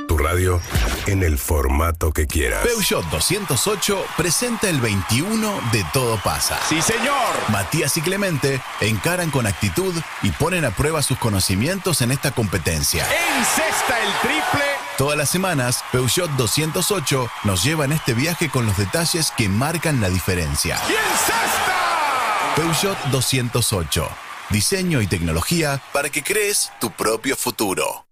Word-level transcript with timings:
Tu 0.07 0.19
radio 0.19 0.61
en 1.07 1.23
el 1.23 1.39
formato 1.39 2.13
que 2.13 2.27
quieras. 2.27 2.67
Peugeot 2.67 3.07
208 3.07 4.05
presenta 4.19 4.69
el 4.69 4.83
21 4.83 5.61
de 5.73 5.83
Todo 5.95 6.21
pasa. 6.23 6.61
¡Sí, 6.69 6.83
señor! 6.83 7.15
Matías 7.49 7.97
y 7.97 8.03
Clemente 8.03 8.61
encaran 8.83 9.31
con 9.31 9.47
actitud 9.47 9.95
y 10.21 10.31
ponen 10.33 10.67
a 10.67 10.73
prueba 10.73 11.01
sus 11.01 11.17
conocimientos 11.17 12.03
en 12.03 12.11
esta 12.11 12.33
competencia. 12.33 13.07
Encesta 13.39 13.99
el 13.99 14.13
triple. 14.21 14.67
Todas 14.99 15.17
las 15.17 15.31
semanas, 15.31 15.83
Peugeot 15.91 16.31
208 16.33 17.31
nos 17.45 17.65
lleva 17.65 17.87
en 17.87 17.93
este 17.93 18.13
viaje 18.13 18.51
con 18.51 18.67
los 18.67 18.77
detalles 18.77 19.33
que 19.39 19.49
marcan 19.49 20.03
la 20.03 20.11
diferencia. 20.11 20.79
¡Y 20.87 20.93
encesta! 20.93 22.53
Peugeot 22.57 22.99
208. 23.07 24.07
Diseño 24.51 25.01
y 25.01 25.07
tecnología 25.07 25.81
para 25.93 26.11
que 26.11 26.25
crees 26.25 26.73
tu 26.81 26.91
propio 26.91 27.37
futuro. 27.37 28.07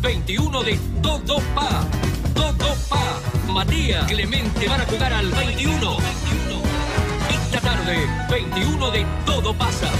21 0.00 0.62
de 0.62 0.78
Todo 1.02 1.40
Pa. 1.54 1.86
Todo 2.34 2.74
Pa. 2.88 3.20
Matías, 3.52 4.06
Clemente 4.06 4.66
van 4.66 4.80
a 4.80 4.86
jugar 4.86 5.12
al 5.12 5.30
21. 5.30 5.98
Esta 7.28 7.60
tarde, 7.60 7.98
21 8.30 8.90
de 8.90 9.06
Todo 9.26 9.52
pasa. 9.52 9.90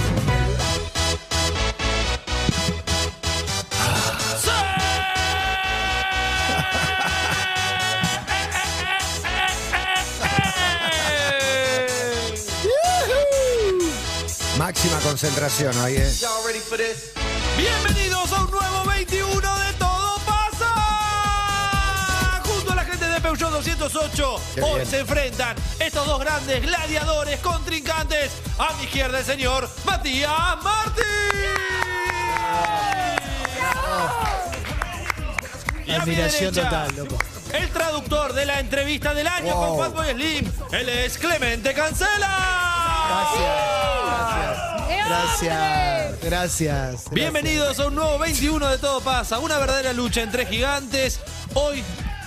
Concentración 15.19 15.75
hoy, 15.79 15.95
¿eh? 15.95 16.13
Bienvenidos 17.57 18.31
a 18.33 18.41
un 18.43 18.51
nuevo 18.51 18.83
21 18.85 19.57
de 19.57 19.73
Todo 19.73 20.19
Pasa. 20.19 20.69
Junto 22.45 22.71
a 22.71 22.75
la 22.75 22.85
gente 22.85 23.07
de 23.07 23.19
Peugeot 23.19 23.49
208, 23.49 24.41
Qué 24.53 24.61
hoy 24.61 24.75
bien. 24.75 24.85
se 24.85 24.99
enfrentan 24.99 25.55
estos 25.79 26.05
dos 26.05 26.19
grandes 26.19 26.61
gladiadores 26.61 27.39
contrincantes. 27.39 28.31
A 28.59 28.73
mi 28.73 28.83
izquierda 28.83 29.17
el 29.17 29.25
señor 29.25 29.67
Matías 29.85 30.31
Martín. 30.61 31.03
Y 35.83 35.91
a 35.93 35.95
mi 35.95 36.01
Admiración 36.13 36.53
derecha, 36.53 36.69
total, 36.69 36.95
loco. 36.95 37.17
El 37.53 37.69
traductor 37.71 38.33
de 38.33 38.45
la 38.45 38.59
entrevista 38.59 39.15
del 39.15 39.25
año 39.25 39.55
Wow. 39.55 39.77
con 39.77 39.79
Fatboy 39.95 40.13
Slim, 40.13 40.51
él 40.73 40.89
es 40.89 41.17
Clemente 41.17 41.73
Cancela. 41.73 42.37
Gracias, 43.09 43.56
gracias. 46.21 47.09
Bienvenidos 47.11 47.79
a 47.79 47.87
un 47.87 47.95
nuevo 47.95 48.19
21 48.19 48.67
de 48.69 48.77
Todo 48.77 49.01
Pasa, 49.01 49.39
una 49.39 49.57
verdadera 49.57 49.93
lucha 49.93 50.21
entre 50.21 50.45
gigantes. 50.45 51.19
Hoy, 51.53 51.83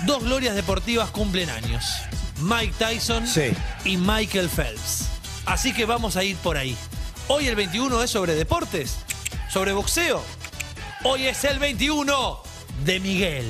dos 0.07 0.25
glorias 0.25 0.55
deportivas 0.55 1.11
cumplen 1.11 1.51
años. 1.51 1.85
Mike 2.41 2.75
Tyson 2.79 3.27
Sí. 3.27 3.53
y 3.85 3.97
Michael 3.97 4.49
Phelps. 4.49 5.07
Así 5.45 5.73
que 5.75 5.85
vamos 5.85 6.17
a 6.17 6.25
ir 6.25 6.37
por 6.37 6.57
ahí. 6.57 6.77
Hoy 7.29 7.49
el 7.49 7.55
21 7.55 8.03
es 8.03 8.11
sobre 8.11 8.35
deportes, 8.35 8.97
sobre 9.53 9.73
boxeo. 9.73 10.23
Hoy 11.05 11.27
es 11.27 11.45
el 11.45 11.59
21 11.59 12.43
de 12.85 13.01
Miguel. 13.01 13.47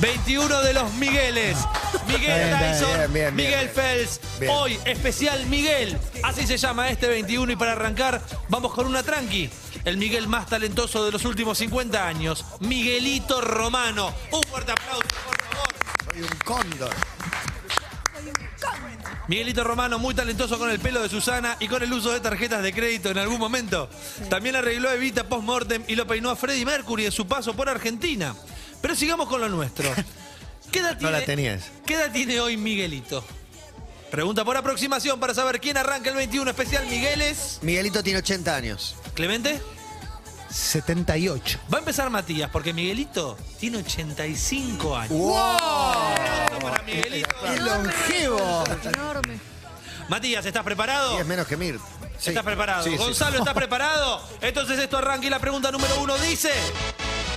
21 0.00 0.62
de 0.62 0.74
los 0.74 0.92
Migueles. 0.94 1.56
Miguel 2.06 2.20
Bien, 2.20 2.58
bien, 2.58 2.72
Tyson, 2.72 2.96
bien, 2.96 3.12
bien, 3.12 3.36
Miguel 3.36 3.70
bien. 3.74 3.74
Phelps. 3.74 4.20
Bien. 4.40 4.52
Hoy 4.52 4.78
especial 4.84 5.46
Miguel. 5.46 5.98
Así 6.22 6.46
se 6.46 6.56
llama 6.56 6.88
este 6.90 7.06
21 7.06 7.52
y 7.52 7.56
para 7.56 7.72
arrancar 7.72 8.20
vamos 8.48 8.72
con 8.72 8.86
una 8.86 9.02
tranqui. 9.02 9.50
El 9.84 9.96
Miguel 9.98 10.28
más 10.28 10.46
talentoso 10.46 11.04
de 11.04 11.12
los 11.12 11.24
últimos 11.24 11.58
50 11.58 12.06
años, 12.06 12.44
Miguelito 12.60 13.40
Romano. 13.40 14.12
Un 14.30 14.42
fuerte 14.44 14.72
aplauso, 14.72 15.02
por 15.02 15.42
favor. 15.42 15.74
Soy 16.12 16.22
un 16.22 16.38
cóndor. 16.44 16.94
Miguelito 19.26 19.64
Romano, 19.64 19.98
muy 19.98 20.14
talentoso 20.14 20.58
con 20.58 20.70
el 20.70 20.78
pelo 20.78 21.02
de 21.02 21.08
Susana 21.08 21.56
y 21.58 21.66
con 21.66 21.82
el 21.82 21.90
uso 21.92 22.10
de 22.12 22.20
tarjetas 22.20 22.62
de 22.62 22.74
crédito 22.74 23.10
en 23.10 23.18
algún 23.18 23.38
momento. 23.38 23.88
También 24.28 24.56
arregló 24.56 24.90
a 24.90 24.94
Evita 24.94 25.24
post-mortem 25.24 25.82
y 25.88 25.94
lo 25.94 26.06
peinó 26.06 26.30
a 26.30 26.36
Freddie 26.36 26.66
Mercury 26.66 27.06
en 27.06 27.12
su 27.12 27.26
paso 27.26 27.54
por 27.54 27.68
Argentina. 27.68 28.34
Pero 28.84 28.94
sigamos 28.94 29.30
con 29.30 29.40
lo 29.40 29.48
nuestro. 29.48 29.90
¿Qué 30.70 30.80
edad 30.80 30.90
No 30.92 30.98
tiene, 30.98 31.12
la 31.18 31.24
tenías. 31.24 31.70
¿Qué 31.86 31.94
edad 31.94 32.12
tiene 32.12 32.38
hoy 32.38 32.58
Miguelito? 32.58 33.24
Pregunta 34.10 34.44
por 34.44 34.58
aproximación 34.58 35.18
para 35.18 35.32
saber 35.32 35.58
quién 35.58 35.78
arranca 35.78 36.10
el 36.10 36.16
21 36.16 36.50
especial 36.50 36.84
Migueles. 36.86 37.60
Miguelito 37.62 38.02
tiene 38.02 38.18
80 38.18 38.54
años. 38.54 38.94
Clemente. 39.14 39.58
78. 40.50 41.60
Va 41.72 41.78
a 41.78 41.80
empezar 41.80 42.10
Matías, 42.10 42.50
porque 42.50 42.74
Miguelito 42.74 43.38
tiene 43.58 43.78
85 43.78 44.96
años. 44.98 45.12
¡Wow! 45.12 46.60
Para 46.60 46.82
Miguelito. 46.82 47.34
¡Qué 47.42 47.60
longevo! 47.62 48.64
Enorme. 48.84 49.40
Matías, 50.10 50.44
¿estás 50.44 50.62
preparado? 50.62 51.16
Y 51.16 51.20
es 51.22 51.26
menos 51.26 51.46
que 51.46 51.56
Mirt. 51.56 51.80
Sí. 52.18 52.28
¿Estás 52.28 52.44
preparado? 52.44 52.84
Sí, 52.84 52.90
sí. 52.90 52.96
Gonzalo, 52.98 53.38
¿estás 53.38 53.54
preparado? 53.54 54.22
Entonces 54.42 54.78
esto 54.78 54.98
arranca 54.98 55.26
y 55.26 55.30
la 55.30 55.38
pregunta 55.38 55.72
número 55.72 55.98
uno 56.02 56.18
dice... 56.18 56.52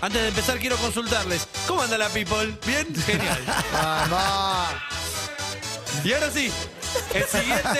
Antes 0.02 0.22
de 0.22 0.28
empezar 0.28 0.60
quiero 0.60 0.78
consultarles. 0.78 1.48
¿Cómo 1.68 1.82
anda 1.82 1.98
la 1.98 2.10
people? 2.10 2.58
¿Bien? 2.66 2.94
Genial. 3.06 3.44
¡Vamos! 3.74 4.70
Y 6.04 6.14
ahora 6.14 6.30
sí, 6.32 6.52
el 7.14 7.26
siguiente... 7.26 7.80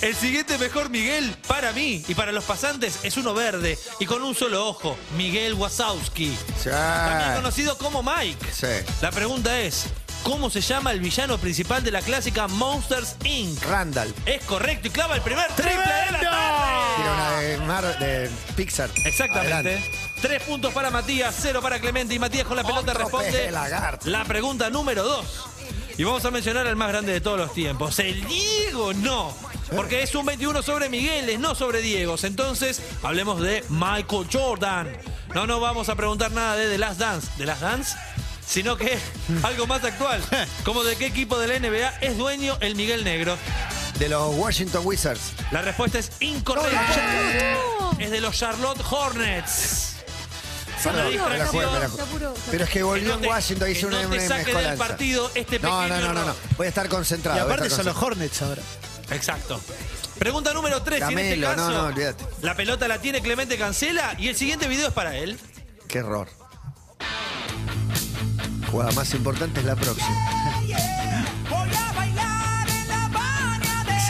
El 0.00 0.14
siguiente 0.14 0.58
mejor 0.58 0.90
Miguel 0.90 1.34
para 1.48 1.72
mí 1.72 2.04
y 2.06 2.14
para 2.14 2.30
los 2.30 2.44
pasantes 2.44 3.00
es 3.02 3.16
uno 3.16 3.34
verde 3.34 3.76
y 3.98 4.06
con 4.06 4.22
un 4.22 4.34
solo 4.34 4.68
ojo, 4.68 4.96
Miguel 5.16 5.54
Wazowski. 5.54 6.36
Sí. 6.62 6.70
También 6.70 7.34
conocido 7.34 7.76
como 7.78 8.02
Mike. 8.02 8.46
Sí. 8.52 8.92
La 9.00 9.10
pregunta 9.10 9.58
es, 9.58 9.86
¿cómo 10.22 10.50
se 10.50 10.60
llama 10.60 10.92
el 10.92 11.00
villano 11.00 11.38
principal 11.38 11.82
de 11.82 11.90
la 11.90 12.02
clásica 12.02 12.46
Monsters 12.46 13.16
Inc? 13.24 13.60
Randall. 13.64 14.14
Es 14.24 14.44
correcto 14.44 14.86
y 14.86 14.90
clava 14.90 15.16
el 15.16 15.22
primer 15.22 15.50
triple 15.52 15.72
de 15.72 16.12
la 16.12 16.20
tarde. 16.20 16.67
Tira 16.98 17.12
una 17.14 17.40
de, 17.40 17.58
Mar- 17.58 17.98
de 17.98 18.30
Pixar. 18.56 18.90
Exactamente. 19.04 19.54
Adelante. 19.54 19.90
Tres 20.20 20.42
puntos 20.42 20.72
para 20.74 20.90
Matías, 20.90 21.34
cero 21.40 21.60
para 21.62 21.78
Clemente 21.80 22.12
y 22.14 22.18
Matías 22.18 22.44
con 22.46 22.56
la 22.56 22.64
pelota 22.64 22.90
Otro 22.92 23.04
responde 23.04 23.50
la 24.04 24.24
pregunta 24.24 24.68
número 24.70 25.04
dos. 25.04 25.46
Y 25.96 26.04
vamos 26.04 26.24
a 26.24 26.30
mencionar 26.30 26.66
al 26.66 26.76
más 26.76 26.88
grande 26.88 27.12
de 27.12 27.20
todos 27.20 27.38
los 27.38 27.52
tiempos. 27.52 27.98
El 27.98 28.24
Diego 28.26 28.92
no. 28.94 29.34
Porque 29.74 30.02
es 30.02 30.14
un 30.14 30.24
21 30.26 30.62
sobre 30.62 30.88
Migueles, 30.88 31.38
no 31.40 31.54
sobre 31.54 31.82
Diegos. 31.82 32.24
Entonces, 32.24 32.80
hablemos 33.02 33.40
de 33.40 33.64
Michael 33.68 34.26
Jordan. 34.32 34.88
No 35.34 35.46
nos 35.46 35.60
vamos 35.60 35.88
a 35.88 35.94
preguntar 35.96 36.30
nada 36.32 36.56
de 36.56 36.68
The 36.70 36.78
Last 36.78 36.98
Dance. 37.00 37.28
¿The 37.36 37.46
Last 37.46 37.60
Dance? 37.62 37.96
Sino 38.46 38.76
que 38.76 38.96
algo 39.42 39.66
más 39.66 39.84
actual. 39.84 40.22
Como 40.64 40.84
de 40.84 40.96
qué 40.96 41.06
equipo 41.06 41.38
de 41.38 41.48
la 41.48 41.58
NBA 41.68 41.88
es 42.00 42.16
dueño 42.16 42.56
el 42.60 42.76
Miguel 42.76 43.04
Negro. 43.04 43.36
De 43.98 44.08
los 44.08 44.34
Washington 44.36 44.82
Wizards. 44.84 45.32
La 45.50 45.62
respuesta 45.62 45.98
es 45.98 46.10
incorrecta. 46.20 47.56
Es 47.98 48.10
de 48.10 48.20
los 48.20 48.36
Charlotte 48.36 48.80
Hornets. 48.88 49.94
Me 50.84 50.92
la 50.92 51.04
me 51.28 51.38
la 51.38 51.46
Se. 51.48 51.58
Pero 52.52 52.64
es 52.64 52.70
que 52.70 52.82
volvió 52.84 53.14
en 53.14 53.24
Washington, 53.26 53.68
hizo 53.70 53.88
una, 53.88 54.02
no 54.02 54.10
te 54.10 54.16
una 54.18 54.28
saque 54.28 54.44
del 54.44 54.54
mezcolanza. 54.54 54.86
partido 54.86 55.30
este 55.34 55.58
No, 55.58 55.80
pequeño 55.80 55.88
no, 55.88 56.00
no, 56.00 56.06
no, 56.06 56.12
no. 56.14 56.20
error. 56.20 56.36
Voy 56.56 56.66
a 56.66 56.68
estar 56.68 56.88
concentrado. 56.88 57.38
Y 57.38 57.42
voy 57.42 57.50
a 57.50 57.54
aparte 57.54 57.66
estar 57.68 57.84
son 57.84 57.86
los 57.86 57.94
concentrado. 57.96 58.52
Hornets 58.52 58.60
ahora. 59.10 59.16
Exacto. 59.16 59.60
Pregunta 60.20 60.52
número 60.54 60.80
3. 60.82 61.02
en 61.02 61.08
este 61.08 61.14
Camelo, 61.14 61.46
caso, 61.48 61.70
no, 61.70 61.78
no, 61.82 61.84
olvídate. 61.88 62.24
la 62.42 62.54
pelota 62.54 62.86
la 62.86 62.98
tiene 63.00 63.20
Clemente 63.20 63.58
Cancela 63.58 64.14
y 64.18 64.28
el 64.28 64.36
siguiente 64.36 64.68
video 64.68 64.88
es 64.88 64.94
para 64.94 65.16
él. 65.16 65.38
Qué 65.88 65.98
error. 65.98 66.28
Jugada 68.70 68.92
más 68.92 69.12
importante 69.14 69.58
es 69.60 69.66
la 69.66 69.74
próxima. 69.74 70.37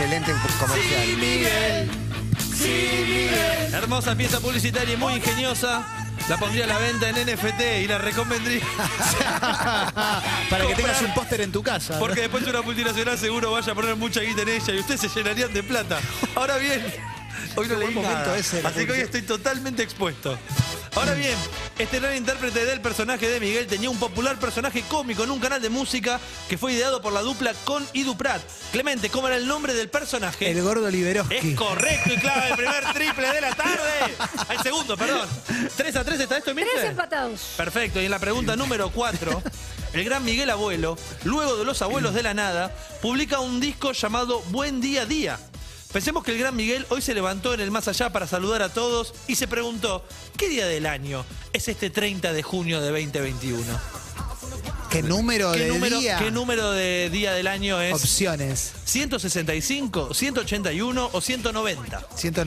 Excelente 0.00 0.32
comercial. 0.60 1.08
Miguel. 1.16 1.90
Sí, 2.54 3.04
Miguel. 3.04 3.74
Hermosa 3.74 4.14
pieza 4.14 4.38
publicitaria 4.38 4.94
y 4.94 4.96
muy 4.96 5.14
ingeniosa. 5.14 5.84
La 6.28 6.36
pondría 6.36 6.66
a 6.66 6.66
la 6.68 6.78
venta 6.78 7.08
en 7.08 7.16
NFT 7.16 7.60
y 7.82 7.88
la 7.88 7.98
reconvendría. 7.98 8.62
Para 10.50 10.66
que 10.68 10.74
tengas 10.76 11.02
un 11.02 11.12
póster 11.14 11.40
en 11.40 11.50
tu 11.50 11.64
casa. 11.64 11.98
Porque 11.98 12.20
después 12.20 12.46
una 12.46 12.62
multinacional 12.62 13.18
seguro 13.18 13.50
vaya 13.50 13.72
a 13.72 13.74
poner 13.74 13.96
mucha 13.96 14.20
guita 14.20 14.42
en 14.42 14.50
ella 14.50 14.72
y 14.72 14.78
ustedes 14.78 15.00
se 15.00 15.08
llenarían 15.08 15.52
de 15.52 15.64
plata. 15.64 15.98
Ahora 16.36 16.58
bien, 16.58 16.80
hoy 17.56 17.68
no 17.68 17.74
leí 17.74 17.92
buen 17.92 17.94
momento 17.94 18.18
nada, 18.20 18.38
ese 18.38 18.60
así 18.64 18.86
que 18.86 18.92
hoy 18.92 19.00
estoy 19.00 19.22
totalmente 19.22 19.82
expuesto. 19.82 20.38
Ahora 20.94 21.14
bien, 21.14 21.36
este 21.78 22.00
gran 22.00 22.16
intérprete 22.16 22.64
del 22.64 22.80
personaje 22.80 23.28
de 23.28 23.38
Miguel 23.38 23.66
tenía 23.66 23.88
un 23.88 23.98
popular 23.98 24.36
personaje 24.38 24.82
cómico 24.88 25.22
en 25.22 25.30
un 25.30 25.38
canal 25.38 25.62
de 25.62 25.68
música 25.68 26.18
que 26.48 26.58
fue 26.58 26.72
ideado 26.72 27.00
por 27.00 27.12
la 27.12 27.20
dupla 27.20 27.52
Con 27.64 27.86
y 27.92 28.02
Duprat. 28.02 28.40
Clemente, 28.72 29.08
¿cómo 29.08 29.28
era 29.28 29.36
el 29.36 29.46
nombre 29.46 29.74
del 29.74 29.88
personaje? 29.88 30.50
El 30.50 30.60
gordo 30.62 30.90
Liberoski. 30.90 31.36
Es 31.36 31.56
correcto 31.56 32.12
y 32.12 32.16
clava 32.16 32.48
el 32.48 32.56
primer 32.56 32.84
triple 32.94 33.32
de 33.32 33.40
la 33.40 33.54
tarde. 33.54 34.16
El 34.50 34.58
segundo, 34.60 34.96
perdón. 34.96 35.28
3 35.76 35.96
a 35.96 36.04
3 36.04 36.20
está 36.20 36.38
esto, 36.38 36.54
Mirce? 36.54 36.70
Tres 36.74 36.90
empatados. 36.90 37.40
Perfecto, 37.56 38.00
y 38.00 38.06
en 38.06 38.10
la 38.10 38.18
pregunta 38.18 38.56
número 38.56 38.90
4, 38.90 39.42
el 39.92 40.04
gran 40.04 40.24
Miguel 40.24 40.50
Abuelo, 40.50 40.98
luego 41.24 41.58
de 41.58 41.64
Los 41.64 41.80
Abuelos 41.82 42.12
de 42.14 42.22
la 42.22 42.34
Nada, 42.34 42.74
publica 43.00 43.38
un 43.38 43.60
disco 43.60 43.92
llamado 43.92 44.40
Buen 44.48 44.80
Día 44.80 45.06
Día. 45.06 45.38
Pensemos 45.92 46.22
que 46.22 46.32
el 46.32 46.38
gran 46.38 46.54
Miguel 46.54 46.84
hoy 46.90 47.00
se 47.00 47.14
levantó 47.14 47.54
en 47.54 47.60
el 47.60 47.70
más 47.70 47.88
allá 47.88 48.12
para 48.12 48.26
saludar 48.26 48.60
a 48.62 48.68
todos 48.68 49.14
y 49.26 49.36
se 49.36 49.48
preguntó, 49.48 50.04
¿qué 50.36 50.48
día 50.48 50.66
del 50.66 50.86
año 50.86 51.24
es 51.52 51.68
este 51.68 51.88
30 51.88 52.32
de 52.32 52.42
junio 52.42 52.80
de 52.82 52.90
2021? 52.90 53.62
¿Qué 54.90 55.02
número 55.02 55.52
¿Qué 55.52 55.60
de 55.60 55.68
número, 55.68 55.98
día? 55.98 56.18
¿Qué 56.18 56.30
número 56.30 56.72
de 56.72 57.08
día 57.10 57.32
del 57.32 57.46
año 57.46 57.80
es? 57.80 57.94
Opciones. 57.94 58.72
165, 58.84 60.12
181 60.12 61.10
o 61.12 61.20
190. 61.20 62.06
Ciento... 62.14 62.44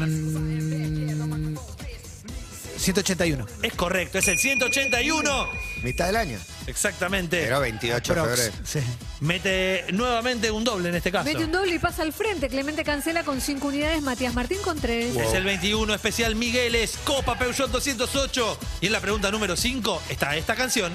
181. 2.81 3.45
Es 3.61 3.73
correcto, 3.73 4.17
es 4.17 4.27
el 4.27 4.37
181. 4.37 5.49
Mitad 5.83 6.07
del 6.07 6.15
año. 6.15 6.39
Exactamente. 6.67 7.43
Pero 7.43 7.59
28 7.59 8.13
de 8.13 8.21
Prox. 8.21 8.35
febrero. 8.39 8.57
Sí. 8.63 8.79
Mete 9.21 9.85
nuevamente 9.93 10.51
un 10.51 10.63
doble 10.63 10.89
en 10.89 10.95
este 10.95 11.11
caso. 11.11 11.25
Mete 11.25 11.45
un 11.45 11.51
doble 11.51 11.75
y 11.75 11.79
pasa 11.79 12.01
al 12.01 12.13
frente. 12.13 12.49
Clemente 12.49 12.83
cancela 12.83 13.23
con 13.23 13.39
5 13.39 13.67
unidades. 13.67 14.01
Matías 14.01 14.33
Martín 14.33 14.59
con 14.63 14.79
3. 14.79 15.15
Es 15.15 15.33
el 15.33 15.43
21 15.43 15.93
especial 15.93 16.35
Migueles, 16.35 16.97
Copa 17.03 17.37
Peugeot 17.37 17.71
208. 17.71 18.57
Y 18.81 18.87
en 18.87 18.91
la 18.91 18.99
pregunta 18.99 19.31
número 19.31 19.55
5 19.55 20.01
está 20.09 20.35
esta 20.35 20.55
canción. 20.55 20.91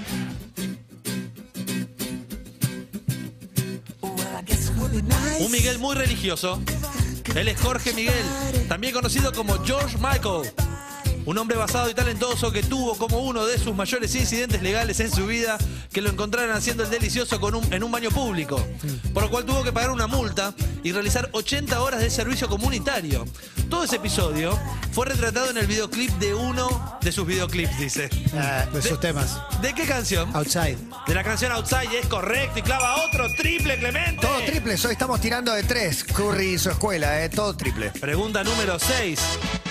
Un 5.38 5.52
Miguel 5.52 5.78
muy 5.78 5.94
religioso. 5.94 6.60
Él 7.34 7.48
es 7.48 7.60
Jorge 7.60 7.92
Miguel, 7.92 8.24
también 8.68 8.94
conocido 8.94 9.32
como 9.32 9.62
George 9.64 9.96
Michael. 9.98 10.50
Un 11.26 11.36
hombre 11.38 11.56
basado 11.56 11.90
y 11.90 11.94
talentoso 11.94 12.52
que 12.52 12.62
tuvo 12.62 12.96
como 12.96 13.18
uno 13.18 13.44
de 13.46 13.58
sus 13.58 13.74
mayores 13.74 14.14
incidentes 14.14 14.62
legales 14.62 15.00
en 15.00 15.10
su 15.12 15.26
vida 15.26 15.58
que 15.92 16.00
lo 16.00 16.08
encontraran 16.10 16.56
haciendo 16.56 16.84
el 16.84 16.90
delicioso 16.90 17.40
con 17.40 17.56
un- 17.56 17.72
en 17.72 17.82
un 17.82 17.90
baño 17.90 18.10
público. 18.10 18.64
Por 19.12 19.24
lo 19.24 19.30
cual 19.30 19.44
tuvo 19.44 19.64
que 19.64 19.72
pagar 19.72 19.90
una 19.90 20.06
multa 20.06 20.54
y 20.84 20.92
realizar 20.92 21.28
80 21.32 21.80
horas 21.80 22.00
de 22.00 22.10
servicio 22.10 22.48
comunitario. 22.48 23.24
Todo 23.68 23.82
ese 23.82 23.96
episodio 23.96 24.56
fue 24.92 25.06
retratado 25.06 25.50
en 25.50 25.58
el 25.58 25.66
videoclip 25.66 26.10
de 26.20 26.32
uno 26.32 26.96
de 27.02 27.10
sus 27.10 27.26
videoclips, 27.26 27.76
dice. 27.76 28.08
Ah, 28.36 28.64
de 28.72 28.80
sus 28.80 29.00
temas. 29.00 29.36
¿De 29.60 29.74
qué 29.74 29.84
canción? 29.84 30.30
Outside. 30.36 30.78
De 31.08 31.14
la 31.14 31.24
canción 31.24 31.50
Outside, 31.50 31.98
es 31.98 32.06
correcto. 32.06 32.60
Y 32.60 32.62
clava 32.62 33.04
otro 33.04 33.28
triple, 33.32 33.76
Clemente. 33.80 34.20
Todo 34.24 34.38
triple, 34.46 34.74
hoy 34.74 34.92
estamos 34.92 35.20
tirando 35.20 35.52
de 35.52 35.64
tres. 35.64 36.04
Curry 36.04 36.54
y 36.54 36.58
su 36.58 36.70
escuela, 36.70 37.24
¿eh? 37.24 37.28
Todo 37.28 37.56
triple. 37.56 37.90
Pregunta 37.90 38.44
número 38.44 38.78
6. 38.78 39.18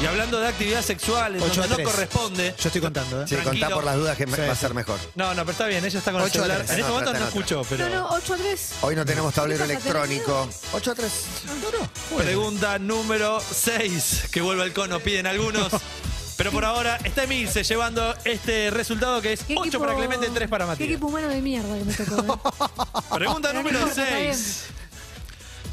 Y 0.02 0.06
hablando 0.08 0.40
de 0.40 0.48
actividad 0.50 0.82
sexual, 0.84 1.36
en 1.36 1.42
8 1.42 1.52
a 1.64 1.68
donde 1.68 1.70
no 1.70 1.76
3. 1.76 1.88
corresponde. 1.88 2.56
Yo 2.60 2.68
estoy 2.68 2.82
contando, 2.82 3.22
¿eh? 3.22 3.26
Sí, 3.28 3.36
Tranquilo. 3.36 3.62
contá 3.66 3.76
por 3.76 3.84
las 3.86 3.96
dudas 3.96 4.18
que 4.18 4.28
me- 4.28 4.36
Sí, 4.36 4.42
va 4.44 4.52
a 4.52 4.56
sí. 4.56 4.62
ser 4.62 4.74
mejor. 4.74 5.00
No, 5.16 5.30
no, 5.34 5.42
pero 5.44 5.52
está 5.52 5.66
bien, 5.68 5.86
ella 5.86 5.98
está 6.00 6.12
con 6.12 6.22
el 6.22 6.28
Ocho 6.28 6.40
a 6.40 6.44
celular. 6.44 6.58
tres. 6.60 6.70
En 6.72 6.76
este 6.76 6.82
No, 6.82 6.88
momento 6.90 7.12
trata 7.12 7.20
no 7.20 7.26
en 7.26 7.30
otra. 7.32 7.40
escuchó, 7.56 7.68
pero. 7.70 7.90
No, 7.90 7.96
no, 7.96 8.10
8 8.16 8.34
a 8.34 8.38
3. 8.38 8.70
Hoy 8.82 8.96
no 8.96 9.06
tenemos 9.06 9.34
tablero 9.34 9.66
¿Qué 9.66 9.74
pasa? 9.74 9.88
electrónico. 9.90 10.50
8 10.74 10.92
a 10.92 10.96
3. 10.96 11.12
Pregunta 12.18 12.78
número 12.80 13.40
6. 13.42 14.24
Que 14.32 14.42
vuelva 14.42 14.66
el 14.66 14.74
cono, 14.74 15.00
piden 15.00 15.28
algunos. 15.28 15.72
Pero 16.38 16.52
por 16.52 16.66
ahora 16.66 16.98
está 17.06 17.24
Emilce 17.24 17.64
llevando 17.64 18.14
este 18.26 18.70
resultado 18.70 19.22
que 19.22 19.32
es 19.34 19.44
¿Qué 19.46 19.56
8 19.58 19.70
equipo- 19.70 19.80
para 19.86 19.96
Clemente, 19.96 20.30
3 20.34 20.50
para 20.50 20.66
Qué 20.66 20.72
Matías. 20.72 20.90
equipo 20.90 21.08
humano 21.08 21.30
de 21.30 21.42
mierda 21.42 21.78
que 21.78 21.86
me 21.86 21.94
tocó. 21.94 22.34
¿eh? 22.34 23.02
Pregunta 23.16 23.50
Pero 23.50 23.54
no 23.54 23.60
número 23.64 23.80
importa, 23.80 24.04
está 24.04 24.16
6. 24.18 24.64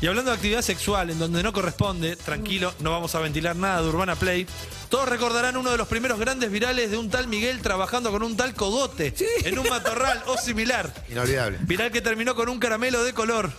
Y 0.03 0.09
hablando 0.09 0.33
de 0.33 0.35
actividad 0.35 0.63
sexual 0.63 1.11
en 1.11 1.19
donde 1.21 1.45
no 1.45 1.53
corresponde, 1.53 2.17
tranquilo, 2.17 2.75
no 2.81 2.91
vamos 2.91 3.15
a 3.15 3.21
ventilar 3.21 3.55
nada 3.55 3.83
de 3.83 3.89
Urbana 3.89 4.17
Play. 4.17 4.49
Todos 4.89 5.09
recordarán 5.09 5.57
uno 5.57 5.71
de 5.71 5.77
los 5.77 5.87
primeros 5.87 6.19
grandes 6.19 6.51
virales 6.51 6.91
de 6.91 6.97
un 6.97 7.09
tal 7.09 7.29
Miguel 7.29 7.63
trabajando 7.63 8.11
con 8.11 8.25
un 8.25 8.37
tal 8.37 8.53
cogote 8.53 9.15
en 9.45 9.61
un 9.61 9.69
matorral 9.69 10.21
o 10.27 10.37
similar. 10.37 10.93
Inolvidable. 11.09 11.59
Viral 11.61 11.93
que 11.93 12.01
terminó 12.01 12.35
con 12.35 12.49
un 12.49 12.59
caramelo 12.59 13.05
de 13.05 13.15
color. 13.15 13.53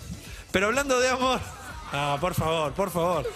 Pero 0.52 0.68
hablando 0.68 1.00
de 1.00 1.10
amor. 1.10 1.40
Ah, 1.96 2.18
por 2.20 2.34
favor, 2.34 2.74
por 2.74 2.90
favor. 2.90 3.32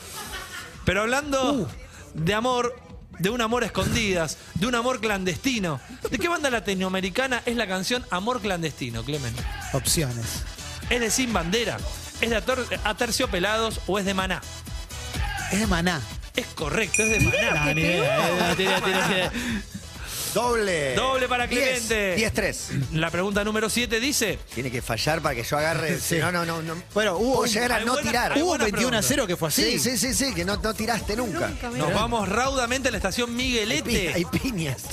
Pero 0.83 1.01
hablando 1.01 1.69
de 2.15 2.33
amor, 2.33 2.75
de 3.19 3.29
un 3.29 3.39
amor 3.39 3.61
a 3.61 3.67
escondidas, 3.67 4.39
de 4.55 4.65
un 4.65 4.73
amor 4.73 4.99
clandestino. 4.99 5.79
¿De 6.09 6.17
qué 6.17 6.27
banda 6.27 6.49
latinoamericana 6.49 7.43
es 7.45 7.55
la 7.55 7.67
canción 7.67 8.03
Amor 8.09 8.41
Clandestino, 8.41 9.03
Clemen? 9.03 9.35
Opciones. 9.73 10.43
¿Es 10.89 10.99
de 10.99 11.11
Sin 11.11 11.31
Bandera? 11.33 11.77
¿Es 12.21 12.29
de 12.29 12.35
Ator- 12.37 12.67
Aterciopelados 12.83 13.79
o 13.87 13.99
es 13.99 14.05
de 14.05 14.13
Maná? 14.13 14.41
Es 15.51 15.59
de 15.59 15.67
Maná. 15.67 16.01
Es 16.35 16.45
correcto, 16.47 17.01
es 17.03 17.09
de 17.11 17.19
Maná. 17.19 17.65
No, 17.65 17.73
ni 17.73 17.81
eh, 17.81 17.97
idea. 17.97 19.31
Doble. 20.41 20.95
Doble 20.95 21.27
para 21.27 21.47
Clemente. 21.47 22.15
10-3. 22.17 22.93
La 22.93 23.09
pregunta 23.09 23.43
número 23.43 23.69
7 23.69 23.99
dice. 23.99 24.37
Tiene 24.53 24.69
que 24.71 24.81
fallar 24.81 25.21
para 25.21 25.35
que 25.35 25.43
yo 25.43 25.57
agarre. 25.57 25.99
Sí. 25.99 26.17
No, 26.19 26.31
no, 26.31 26.45
no. 26.45 26.61
no. 26.61 26.75
Bueno, 26.93 27.17
hubo 27.17 27.41
un- 27.41 27.47
llegar 27.47 27.71
a 27.71 27.75
hay 27.77 27.85
no 27.85 27.93
buena- 27.93 28.07
tirar. 28.09 28.31
hay 28.33 28.41
Hubo 28.41 28.49
buena 28.49 28.63
21 28.65 28.97
a 28.97 29.01
0 29.01 29.25
que 29.27 29.35
fue 29.35 29.47
así. 29.49 29.63
Sí, 29.63 29.79
sí, 29.79 29.97
sí, 29.97 30.13
sí, 30.13 30.33
que 30.33 30.45
no, 30.45 30.57
no 30.57 30.73
tiraste 30.73 31.15
nunca. 31.15 31.51
Nos 31.75 31.93
vamos 31.93 32.27
raudamente 32.29 32.89
a 32.89 32.91
la 32.91 32.97
estación 32.97 33.29
Hay, 33.31 33.35
Miguelete. 33.35 33.83
pi- 33.89 34.07
hay 34.07 34.25
piñas. 34.25 34.83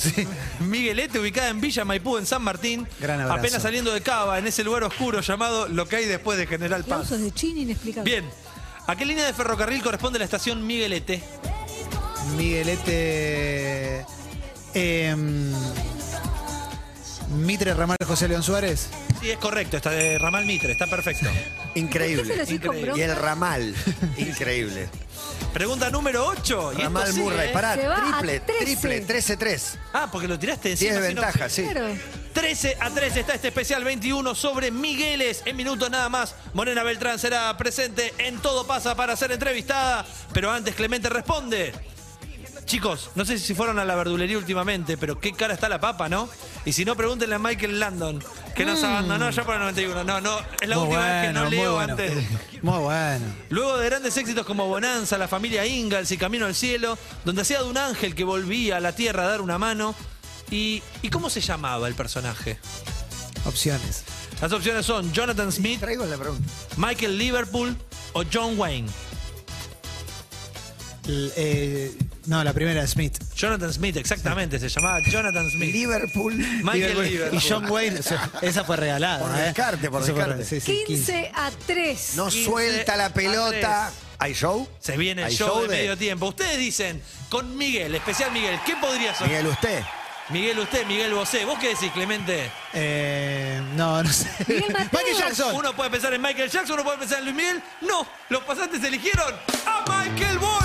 Miguelete, 0.61 1.19
ubicada 1.19 1.49
en 1.49 1.61
Villa 1.61 1.85
Maipú, 1.85 2.17
en 2.17 2.26
San 2.26 2.43
Martín. 2.43 2.87
Gran 3.00 3.20
abrazo. 3.20 3.38
Apenas 3.38 3.62
saliendo 3.62 3.93
de 3.93 4.00
Cava, 4.00 4.38
en 4.38 4.46
ese 4.46 4.64
lugar 4.64 4.85
oscuro 4.85 5.20
llamado 5.20 5.69
lo 5.69 5.87
que 5.88 5.96
hay 5.96 6.06
después 6.06 6.38
de 6.38 6.46
General 6.46 6.85
Paz. 6.85 7.11
De 7.11 7.32
Chini 7.32 7.62
inexplicable. 7.62 8.11
Bien. 8.11 8.25
¿A 8.87 8.96
qué 8.96 9.05
línea 9.06 9.25
de 9.25 9.32
ferrocarril 9.32 9.82
corresponde 9.82 10.19
la 10.19 10.25
estación 10.26 10.67
Miguelete? 10.67 11.23
Miguelete. 12.37 14.05
Em, 14.74 15.52
Mitre 17.36 17.74
Ramal 17.74 17.96
José 18.06 18.28
León 18.28 18.42
Suárez. 18.42 18.88
Sí, 19.20 19.30
es 19.30 19.38
correcto, 19.38 19.76
está 19.76 19.90
de 19.90 20.18
Ramal 20.18 20.44
Mitre, 20.44 20.72
está 20.72 20.86
perfecto. 20.86 21.26
¿Por 21.26 21.32
qué 21.34 21.42
se 21.44 21.50
lo 21.50 21.64
Increíble. 21.86 22.44
Increíble. 22.48 22.92
Y 22.96 23.00
el 23.00 23.16
ramal. 23.16 23.74
Increíble. 24.18 24.88
Pregunta 25.52 25.90
número 25.90 26.26
8. 26.26 26.72
Y 26.72 26.76
esto 26.76 26.82
Ramal 26.84 27.14
Murray. 27.14 27.48
¿eh? 27.48 27.52
Pará, 27.52 27.74
Se 27.74 27.86
va 27.88 27.96
a 27.96 28.18
triple, 28.20 28.40
13. 28.40 28.64
triple, 28.64 29.06
13-3. 29.06 29.62
Ah, 29.92 30.08
porque 30.10 30.28
lo 30.28 30.38
tiraste 30.38 30.68
10 30.68 30.82
encima. 30.82 31.00
de 31.00 31.08
si 31.08 31.14
no- 31.14 31.20
ventaja, 31.22 31.48
sí. 31.48 31.62
Claro. 31.62 31.88
13 32.34 32.76
a 32.80 32.90
13 32.90 33.20
está 33.20 33.34
este 33.34 33.48
especial 33.48 33.84
21 33.84 34.34
sobre 34.34 34.70
Migueles. 34.70 35.42
En 35.46 35.56
minutos 35.56 35.88
nada 35.90 36.08
más, 36.08 36.34
Morena 36.52 36.82
Beltrán 36.82 37.18
será 37.18 37.56
presente 37.56 38.12
en 38.18 38.38
Todo 38.38 38.66
Pasa 38.66 38.94
para 38.96 39.16
ser 39.16 39.32
entrevistada. 39.32 40.04
Pero 40.32 40.50
antes 40.50 40.74
Clemente 40.74 41.08
responde. 41.08 41.72
Chicos, 42.64 43.11
no 43.14 43.25
sé 43.26 43.38
si 43.38 43.55
fueron 43.55 43.78
a 43.78 43.84
la 43.84 43.94
verdulería 43.94 44.38
últimamente, 44.38 44.96
pero 44.96 45.20
qué 45.20 45.32
cara 45.32 45.52
está 45.55 45.69
la 45.69 45.81
papa, 45.81 46.08
¿no? 46.08 46.28
Y 46.64 46.72
si 46.72 46.84
no, 46.84 46.96
pregúntenle 46.96 47.34
a 47.34 47.38
Michael 47.38 47.78
Landon, 47.78 48.25
que 48.56 48.64
nos 48.64 48.82
abandonó 48.82 49.31
ya 49.31 49.44
por 49.44 49.55
el 49.55 49.61
91. 49.61 50.02
No, 50.05 50.20
no, 50.22 50.38
es 50.61 50.69
la 50.69 50.76
Muy 50.76 50.84
última 50.87 51.05
vez 51.06 51.26
que 51.26 51.32
no 51.34 51.44
leo 51.50 51.75
bueno. 51.75 51.93
antes. 51.93 52.12
Muy 52.62 52.78
bueno. 52.78 53.26
Luego 53.50 53.76
de 53.76 53.84
grandes 53.87 54.16
éxitos 54.16 54.46
como 54.46 54.66
Bonanza, 54.66 55.19
La 55.19 55.28
familia 55.28 55.66
Ingalls 55.66 56.11
y 56.11 56.16
Camino 56.16 56.46
al 56.46 56.55
Cielo, 56.55 56.96
donde 57.25 57.43
hacía 57.43 57.62
de 57.62 57.69
un 57.69 57.76
ángel 57.76 58.15
que 58.15 58.24
volvía 58.24 58.79
a 58.79 58.81
la 58.81 58.93
tierra 58.94 59.24
a 59.24 59.29
dar 59.29 59.41
una 59.43 59.58
mano. 59.58 59.94
¿Y, 60.50 60.82
¿y 61.03 61.10
cómo 61.10 61.29
se 61.31 61.41
llamaba 61.43 61.86
el 61.86 61.94
personaje? 61.94 62.58
Opciones. 63.44 64.05
Las 64.41 64.53
opciones 64.53 64.86
son 64.86 65.12
Jonathan 65.12 65.53
Smith, 65.53 65.81
Traigo 65.81 66.06
la 66.06 66.17
pregunta. 66.17 66.48
Michael 66.79 67.19
Liverpool 67.19 67.77
o 68.15 68.24
John 68.32 68.58
Wayne. 68.58 68.88
L- 71.06 71.32
eh, 71.36 71.93
no, 72.26 72.43
la 72.44 72.52
primera 72.52 72.86
Smith. 72.86 73.19
Jonathan 73.36 73.72
Smith, 73.72 73.96
exactamente, 73.96 74.58
se 74.58 74.69
llamaba 74.69 74.98
Jonathan 75.10 75.50
Smith. 75.50 75.72
Liverpool. 75.72 76.34
Michael 76.62 77.02
Liverpool. 77.02 77.38
Y 77.38 77.48
John 77.48 77.70
Wayne, 77.70 78.00
o 78.00 78.02
sea, 78.02 78.31
esa 78.43 78.64
fue 78.64 78.76
regalada. 78.76 79.20
Por 79.26 79.38
¿eh? 79.38 79.43
descarte, 79.43 79.90
por 79.90 80.02
Eso 80.02 80.12
fue- 80.14 80.24
descarte. 80.24 80.44
sí, 80.44 80.60
sí, 80.60 80.84
15 80.86 81.32
a 81.34 81.50
3. 81.66 82.12
No 82.16 82.28
15 82.28 82.44
suelta 82.44 82.96
la 82.96 83.10
pelota. 83.10 83.93
¿Hay 84.19 84.32
show? 84.32 84.66
Se 84.81 84.96
viene 84.96 85.22
el 85.22 85.28
¿Hay 85.28 85.34
show, 85.36 85.62
de, 85.62 85.69
medio 85.69 85.98
tiempo. 85.98 86.26
Ustedes 86.26 86.56
dicen, 86.58 87.02
con 87.28 87.56
Miguel, 87.56 87.94
especial 87.94 88.32
Miguel, 88.32 88.58
¿qué 88.64 88.74
podría 88.76 89.14
ser? 89.14 89.26
Miguel, 89.28 89.46
usted. 89.48 89.82
Miguel 90.31 90.58
usted, 90.60 90.86
Miguel 90.86 91.12
Bosé. 91.12 91.44
¿Vos 91.44 91.58
qué 91.58 91.69
decís, 91.70 91.90
Clemente? 91.93 92.50
Eh, 92.72 93.60
no, 93.76 94.02
no 94.02 94.10
sé. 94.10 94.31
Michael 94.48 95.16
Jackson. 95.19 95.54
Uno 95.54 95.74
puede 95.76 95.90
pensar 95.90 96.14
en 96.14 96.22
Michael 96.22 96.48
Jackson, 96.50 96.74
uno 96.74 96.84
puede 96.84 96.96
pensar 96.98 97.19
en 97.19 97.24
Luis 97.24 97.36
Miguel. 97.36 97.62
No, 97.82 98.06
los 98.31 98.43
pasantes 98.44 98.82
eligieron 98.82 99.34
a 99.66 99.84
Michael 99.86 100.38
Bolton. 100.38 100.63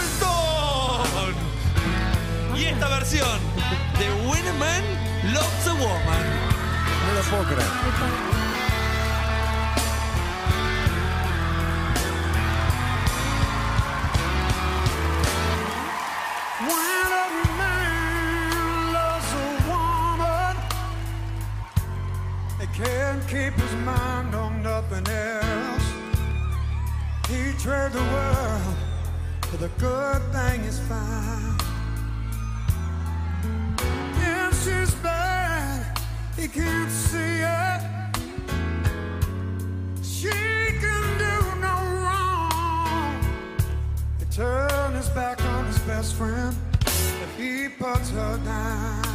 Versión 3.00 3.40
de 3.98 4.08
When 4.28 4.46
a 4.46 4.54
Man 4.60 4.84
Loves 5.34 5.68
a 5.68 5.74
Woman. 5.74 6.26
No 7.06 7.14
lo 7.14 7.22
puedo 7.30 7.44
creer. 7.50 7.72
When 16.68 17.10
a 17.24 17.28
man 17.58 18.94
loves 18.98 19.32
a 19.34 19.48
woman, 19.72 20.56
he 22.60 22.68
can't 22.80 23.24
keep 23.28 23.54
his 23.54 23.76
mind 23.86 24.36
on 24.36 24.62
nothing 24.62 25.08
else. 25.08 25.88
He 27.30 27.54
trade 27.64 27.94
the 27.94 28.06
world 28.14 28.76
for 29.48 29.58
the 29.58 29.70
good 29.78 30.22
thing 30.34 30.62
is 30.66 30.80
found. 30.80 31.69
He 36.40 36.48
can't 36.48 36.90
see 36.90 37.42
it. 37.42 37.82
She 40.02 40.30
can 40.30 41.18
do 41.18 41.60
no 41.60 41.76
wrong. 42.04 43.22
He 44.20 44.26
looks 44.96 45.10
back 45.10 45.44
on 45.44 45.66
his 45.66 45.80
best 45.80 46.16
friend, 46.16 46.56
and 47.22 47.32
he 47.38 47.68
puts 47.68 48.10
her 48.12 48.40
down. 48.46 49.09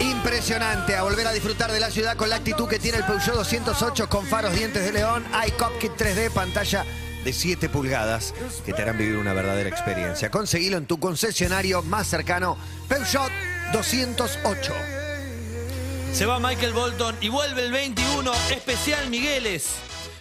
Impresionante 0.00 0.96
a 0.96 1.02
volver 1.02 1.26
a 1.26 1.32
disfrutar 1.32 1.72
de 1.72 1.80
la 1.80 1.90
ciudad 1.90 2.16
con 2.16 2.28
la 2.28 2.36
actitud 2.36 2.68
que 2.68 2.78
tiene 2.78 2.98
el 2.98 3.04
Peugeot 3.04 3.36
208 3.36 4.08
con 4.08 4.26
faros 4.26 4.54
dientes 4.54 4.84
de 4.84 4.92
león, 4.92 5.24
iCockpit 5.46 5.92
3D, 5.92 6.30
pantalla 6.30 6.84
de 7.24 7.32
7 7.32 7.68
pulgadas 7.68 8.34
que 8.64 8.72
te 8.72 8.82
harán 8.82 8.98
vivir 8.98 9.16
una 9.16 9.32
verdadera 9.32 9.68
experiencia. 9.68 10.30
Conseguilo 10.30 10.76
en 10.76 10.86
tu 10.86 10.98
concesionario 10.98 11.82
más 11.82 12.06
cercano, 12.06 12.56
Peugeot 12.88 13.30
208. 13.72 14.72
Se 16.12 16.26
va 16.26 16.38
Michael 16.38 16.72
Bolton 16.72 17.16
y 17.20 17.28
vuelve 17.28 17.64
el 17.64 17.72
21, 17.72 18.32
especial 18.50 19.08
Migueles. 19.10 19.68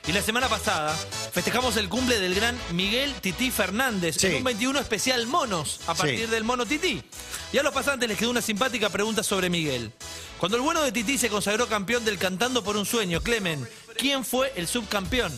Y 0.07 0.11
la 0.11 0.21
semana 0.21 0.47
pasada 0.47 0.95
festejamos 1.31 1.77
el 1.77 1.89
cumple 1.89 2.19
del 2.19 2.35
gran 2.35 2.57
Miguel 2.71 3.13
Tití 3.21 3.51
Fernández 3.51 4.15
Sí. 4.19 4.27
en 4.27 4.35
un 4.37 4.43
21 4.43 4.79
especial 4.79 5.25
Monos, 5.27 5.79
a 5.87 5.93
partir 5.95 6.25
Sí. 6.25 6.31
del 6.31 6.43
mono 6.43 6.65
Tití. 6.65 7.01
Y 7.53 7.57
a 7.57 7.63
los 7.63 7.73
pasantes 7.73 8.07
les 8.09 8.17
quedó 8.17 8.29
una 8.29 8.41
simpática 8.41 8.89
pregunta 8.89 9.23
sobre 9.23 9.49
Miguel. 9.49 9.91
Cuando 10.39 10.57
el 10.57 10.63
bueno 10.63 10.81
de 10.81 10.91
Tití 10.91 11.17
se 11.17 11.29
consagró 11.29 11.67
campeón 11.67 12.05
del 12.05 12.17
Cantando 12.17 12.63
por 12.63 12.77
un 12.77 12.85
Sueño, 12.85 13.21
Clemen, 13.21 13.67
¿quién 13.97 14.23
fue 14.25 14.51
el 14.55 14.67
subcampeón? 14.67 15.31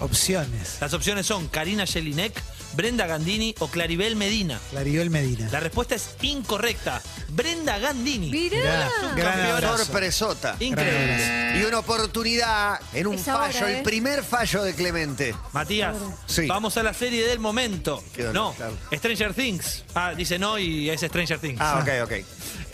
Opciones. 0.00 0.78
Las 0.80 0.92
opciones 0.92 1.26
son 1.26 1.46
Karina 1.48 1.86
Jelinek, 1.86 2.34
Brenda 2.76 3.06
Gandini 3.06 3.54
o 3.60 3.68
Claribel 3.68 4.16
Medina. 4.16 4.58
Claribel 4.70 5.10
Medina. 5.10 5.48
La 5.50 5.60
respuesta 5.60 5.94
es 5.94 6.10
incorrecta. 6.22 7.00
Brenda 7.28 7.78
Gandini. 7.78 8.30
Mirá. 8.30 8.90
Mirá, 9.14 9.56
gran. 9.60 9.78
Sorpresota. 9.78 10.56
Increíble. 10.60 11.58
Y 11.60 11.64
una 11.64 11.78
oportunidad 11.78 12.80
en 12.92 13.06
un 13.06 13.14
Es 13.14 13.28
ahora, 13.28 13.52
fallo, 13.52 13.66
¿eh? 13.66 13.78
el 13.78 13.82
primer 13.82 14.22
fallo 14.24 14.62
de 14.64 14.74
Clemente. 14.74 15.34
Matías, 15.52 15.96
Sí. 16.26 16.46
vamos 16.46 16.76
a 16.76 16.82
la 16.82 16.94
serie 16.94 17.26
del 17.26 17.38
momento. 17.38 18.02
Qué 18.14 18.24
dolor, 18.24 18.34
No, 18.34 18.52
claro. 18.54 18.76
Stranger 18.92 19.34
Things. 19.34 19.84
Ah, 19.94 20.14
dice 20.16 20.38
no 20.38 20.58
y 20.58 20.90
es 20.90 21.00
Stranger 21.00 21.38
Things. 21.38 21.60
Ah, 21.60 21.80
ok, 21.82 21.88
ok. 22.04 22.12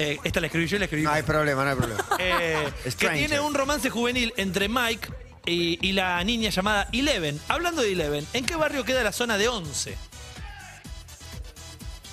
Eh, 0.02 0.16
esta 0.24 0.40
la 0.40 0.46
escribí 0.46 0.66
yo 0.66 0.76
y 0.76 0.78
la 0.78 0.84
escribí. 0.86 1.02
No 1.04 1.10
hay 1.12 1.22
problema, 1.22 1.62
no 1.62 1.70
hay 1.72 1.76
problema. 1.76 2.02
Eh, 2.18 2.72
que 2.84 2.90
Stranger. 2.90 3.18
tiene 3.28 3.38
un 3.40 3.52
romance 3.52 3.90
juvenil 3.90 4.32
entre 4.38 4.66
Mike 4.66 5.08
y, 5.50 5.78
y 5.82 5.92
la 5.92 6.22
niña 6.24 6.50
llamada 6.50 6.88
Eleven. 6.92 7.40
Hablando 7.48 7.82
de 7.82 7.92
Eleven, 7.92 8.26
¿en 8.32 8.46
qué 8.46 8.56
barrio 8.56 8.84
queda 8.84 9.02
la 9.02 9.12
zona 9.12 9.36
de 9.36 9.48
Once? 9.48 9.96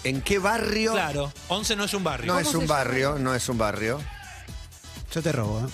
¿En 0.03 0.21
qué 0.21 0.39
barrio? 0.39 0.93
Claro, 0.93 1.31
Once 1.49 1.75
no 1.75 1.83
es 1.83 1.93
un 1.93 2.03
barrio. 2.03 2.33
No 2.33 2.39
es 2.39 2.53
un 2.53 2.67
barrio, 2.67 3.17
no 3.19 3.35
es 3.35 3.49
un 3.49 3.57
barrio. 3.57 4.01
Yo 5.13 5.21
te 5.21 5.31
robo, 5.31 5.59
¿eh? 5.59 5.69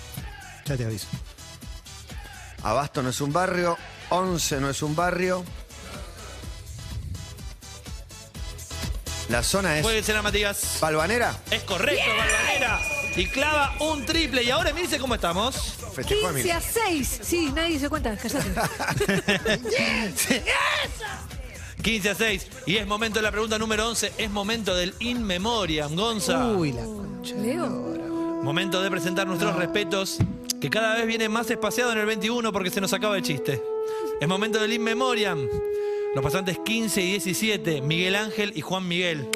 Ya 0.65 0.77
te 0.77 0.86
aviso. 0.86 1.08
Abasto 2.63 3.03
no 3.03 3.10
es 3.10 3.22
un 3.22 3.34
barrio. 3.34 3.77
Once 4.10 4.60
no 4.60 4.70
es 4.70 4.82
un 4.82 4.96
barrio. 4.96 5.43
La 9.29 9.43
zona 9.43 9.77
es 9.77 9.84
Puede 9.84 10.03
ser 10.03 10.17
a 10.17 10.22
Matías. 10.22 10.77
Balvanera. 10.79 11.36
Es 11.51 11.62
correcto, 11.63 12.03
Balvanera. 12.17 12.79
Y 13.15 13.27
clava 13.27 13.75
un 13.79 14.05
triple. 14.05 14.43
Y 14.43 14.51
ahora 14.51 14.74
mirse 14.74 14.98
cómo 14.98 15.15
estamos. 15.15 15.75
Festejó 15.93 16.33
15 16.33 16.51
a 16.51 16.62
6. 16.62 17.19
Sí, 17.23 17.51
nadie 17.53 17.79
se 17.79 17.89
cuenta. 17.89 18.17
Cállate. 18.17 18.53
15 21.83 22.09
a 22.09 22.15
6. 22.15 22.47
Y 22.65 22.77
es 22.77 22.88
momento 22.88 23.19
de 23.19 23.23
la 23.23 23.31
pregunta 23.31 23.59
número 23.59 23.88
11. 23.89 24.13
Es 24.17 24.31
momento 24.31 24.73
del 24.75 24.93
In 25.00 25.23
Memoriam, 25.23 25.95
Gonza. 25.95 26.47
Uy, 26.53 26.71
la 26.71 26.83
concha. 26.83 27.35
Leo. 27.35 27.69
Momento 28.41 28.81
de 28.81 28.89
presentar 28.89 29.27
nuestros 29.27 29.55
respetos, 29.55 30.17
que 30.59 30.69
cada 30.69 30.95
vez 30.95 31.07
viene 31.07 31.29
más 31.29 31.50
espaciado 31.50 31.93
en 31.93 32.00
el 32.00 32.05
21 32.05 32.51
porque 32.51 32.69
se 32.69 32.81
nos 32.81 32.91
acaba 32.91 33.15
el 33.15 33.23
chiste. 33.23 33.62
Es 34.19 34.27
momento 34.27 34.59
del 34.59 34.73
In 34.73 34.83
Memoriam. 34.83 35.47
Los 36.15 36.23
pasantes 36.23 36.59
15 36.63 37.01
y 37.01 37.12
17, 37.12 37.81
Miguel 37.81 38.15
Ángel 38.15 38.51
y 38.55 38.62
Juan 38.62 38.88
Miguel. 38.88 39.27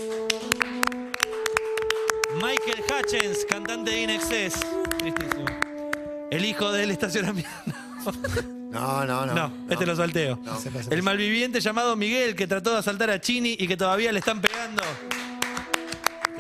Michael 2.36 2.84
Hutchins, 2.84 3.46
cantante 3.46 3.92
de 3.92 4.02
Inexcess. 4.04 4.60
Tristísimo. 5.00 5.46
El 6.32 6.46
hijo 6.46 6.72
del 6.72 6.92
estacionamiento. 6.92 7.52
No, 8.70 9.06
no, 9.06 9.26
no. 9.26 9.34
No, 9.34 9.52
este 9.70 9.86
lo 9.86 9.96
salteo. 9.96 10.40
Se 10.62 10.70
pasa. 10.70 10.90
El 10.92 11.02
malviviente 11.04 11.60
llamado 11.62 11.96
Miguel 11.96 12.36
que 12.36 12.48
trató 12.48 12.72
de 12.74 12.80
asaltar 12.80 13.10
a 13.10 13.20
Chini 13.20 13.56
y 13.58 13.68
que 13.68 13.78
todavía 13.78 14.12
le 14.12 14.20
están 14.20 14.42
pegando. 14.42 14.84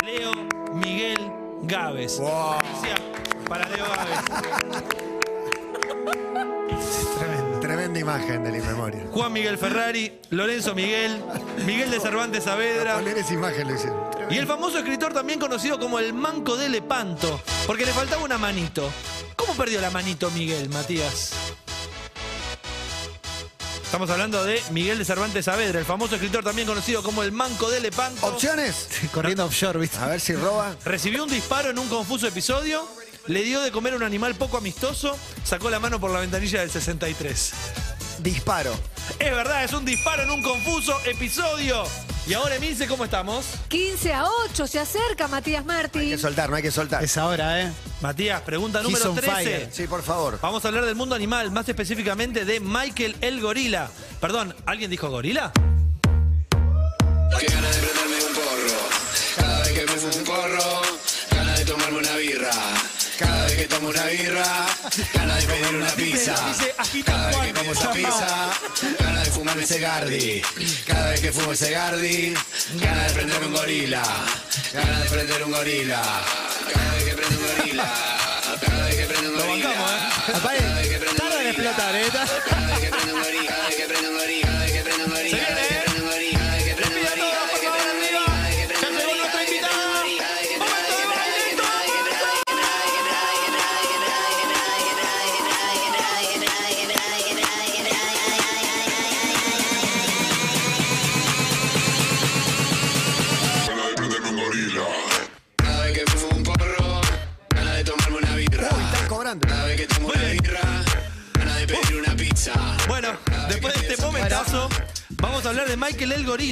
Leo 0.05 0.31
Miguel 0.73 1.31
Gávez. 1.63 2.19
Wow. 2.19 2.57
Para 3.47 3.67
Leo 3.69 3.85
Gávez. 3.85 4.19
Tremenda, 7.17 7.59
tremenda 7.59 7.99
imagen 7.99 8.43
de 8.43 8.51
la 8.51 8.57
inmemoria. 8.57 9.01
Juan 9.11 9.33
Miguel 9.33 9.57
Ferrari, 9.57 10.19
Lorenzo 10.29 10.75
Miguel, 10.75 11.21
Miguel 11.65 11.89
de 11.91 11.99
Cervantes 11.99 12.43
Saavedra 12.43 12.95
Poner 12.95 13.17
esa 13.17 13.33
imagen 13.33 13.67
lo 13.67 13.75
hicieron. 13.75 13.99
y 14.29 14.37
el 14.37 14.45
famoso 14.45 14.77
escritor 14.77 15.13
también 15.13 15.39
conocido 15.39 15.79
como 15.79 15.97
el 15.99 16.13
Manco 16.13 16.55
de 16.57 16.69
Lepanto, 16.69 17.39
porque 17.65 17.85
le 17.85 17.91
faltaba 17.93 18.23
una 18.23 18.37
manito. 18.37 18.89
¿Cómo 19.47 19.59
perdió 19.59 19.79
la 19.79 19.89
manito 19.89 20.29
Miguel, 20.31 20.67
Matías? 20.67 21.31
Estamos 23.81 24.09
hablando 24.09 24.43
de 24.43 24.61
Miguel 24.71 24.97
de 24.97 25.05
Cervantes 25.05 25.45
Saavedra, 25.45 25.79
el 25.79 25.85
famoso 25.85 26.15
escritor 26.15 26.43
también 26.43 26.67
conocido 26.67 27.01
como 27.01 27.23
el 27.23 27.31
Manco 27.31 27.69
de 27.69 27.79
Lepanto. 27.79 28.27
¿Opciones? 28.27 28.89
Corriendo 29.13 29.45
offshore, 29.45 29.79
¿viste? 29.79 29.99
A 29.99 30.07
ver 30.07 30.19
si 30.19 30.35
roba. 30.35 30.75
Recibió 30.83 31.23
un 31.23 31.29
disparo 31.29 31.69
en 31.69 31.79
un 31.79 31.87
confuso 31.87 32.27
episodio, 32.27 32.85
le 33.27 33.41
dio 33.43 33.61
de 33.61 33.71
comer 33.71 33.93
a 33.93 33.95
un 33.95 34.03
animal 34.03 34.35
poco 34.35 34.57
amistoso, 34.57 35.17
sacó 35.45 35.69
la 35.69 35.79
mano 35.79 35.97
por 35.97 36.11
la 36.11 36.19
ventanilla 36.19 36.59
del 36.59 36.69
63. 36.69 37.51
Disparo. 38.19 38.73
Es 39.17 39.31
verdad, 39.31 39.63
es 39.63 39.71
un 39.71 39.85
disparo 39.85 40.23
en 40.23 40.31
un 40.31 40.41
confuso 40.41 40.93
episodio. 41.05 41.85
Y 42.27 42.33
ahora, 42.33 42.55
Emilce, 42.55 42.87
¿cómo 42.87 43.05
estamos? 43.05 43.45
15 43.69 44.13
a 44.13 44.25
8 44.49 44.67
se 44.67 44.79
acerca 44.79 45.29
Matías 45.29 45.63
No 45.63 45.71
hay 45.71 45.77
Martín. 45.83 46.09
que 46.09 46.17
soltar, 46.17 46.49
no 46.49 46.57
hay 46.57 46.61
que 46.61 46.71
soltar. 46.71 47.01
Es 47.01 47.15
ahora, 47.17 47.61
¿eh? 47.61 47.71
Matías, 48.01 48.41
pregunta 48.41 48.79
He's 48.79 48.83
número 48.85 49.11
on 49.11 49.15
13. 49.15 49.31
fire. 49.31 49.69
Sí, 49.71 49.87
por 49.87 50.03
favor. 50.03 50.37
Vamos 50.41 50.65
a 50.65 50.67
hablar 50.67 50.83
del 50.85 50.95
mundo 50.95 51.15
animal, 51.15 51.51
más 51.51 51.69
específicamente 51.69 52.43
de 52.43 52.59
Michael 52.59 53.15
el 53.21 53.39
gorila. 53.39 53.89
Perdón, 54.19 54.53
¿alguien 54.65 54.91
dijo 54.91 55.09
gorila? 55.09 55.53
Qué 57.39 57.45
ganas 57.45 57.75
de 57.75 57.81
prenderme 57.87 58.25
un 58.25 58.33
porro. 58.33 58.77
Cada 59.37 59.59
vez 59.59 59.71
que 59.71 59.81
me 59.85 59.87
fumo 59.93 60.15
un 60.17 60.23
porro, 60.25 60.76
Una 63.87 64.03
birra, 64.03 64.67
ganas 65.13 65.47
de 65.47 65.53
pedir 65.53 65.75
una 65.77 65.89
pizza. 65.91 66.35
Cada 67.05 67.27
vez 67.27 67.37
que 67.37 67.53
como 67.53 67.71
esa 67.71 67.91
pizza, 67.93 68.49
ganas 68.99 69.23
de 69.23 69.31
fumarme 69.31 69.63
ese 69.63 69.79
Gardi. 69.79 70.41
Cada 70.85 71.11
vez 71.11 71.21
que 71.21 71.31
fumo 71.31 71.53
ese 71.53 71.71
Gardi, 71.71 72.33
ganas 72.81 73.07
de 73.07 73.13
prender 73.13 73.43
un 73.45 73.53
gorila. 73.53 74.03
Ganas 74.73 75.03
de 75.03 75.09
prender 75.09 75.43
un 75.43 75.51
gorila. 75.53 76.01
Cada 76.73 76.95
vez 76.95 77.03
que 77.05 77.13
prendo 77.13 77.39
un 77.39 77.47
gorila. 77.47 78.06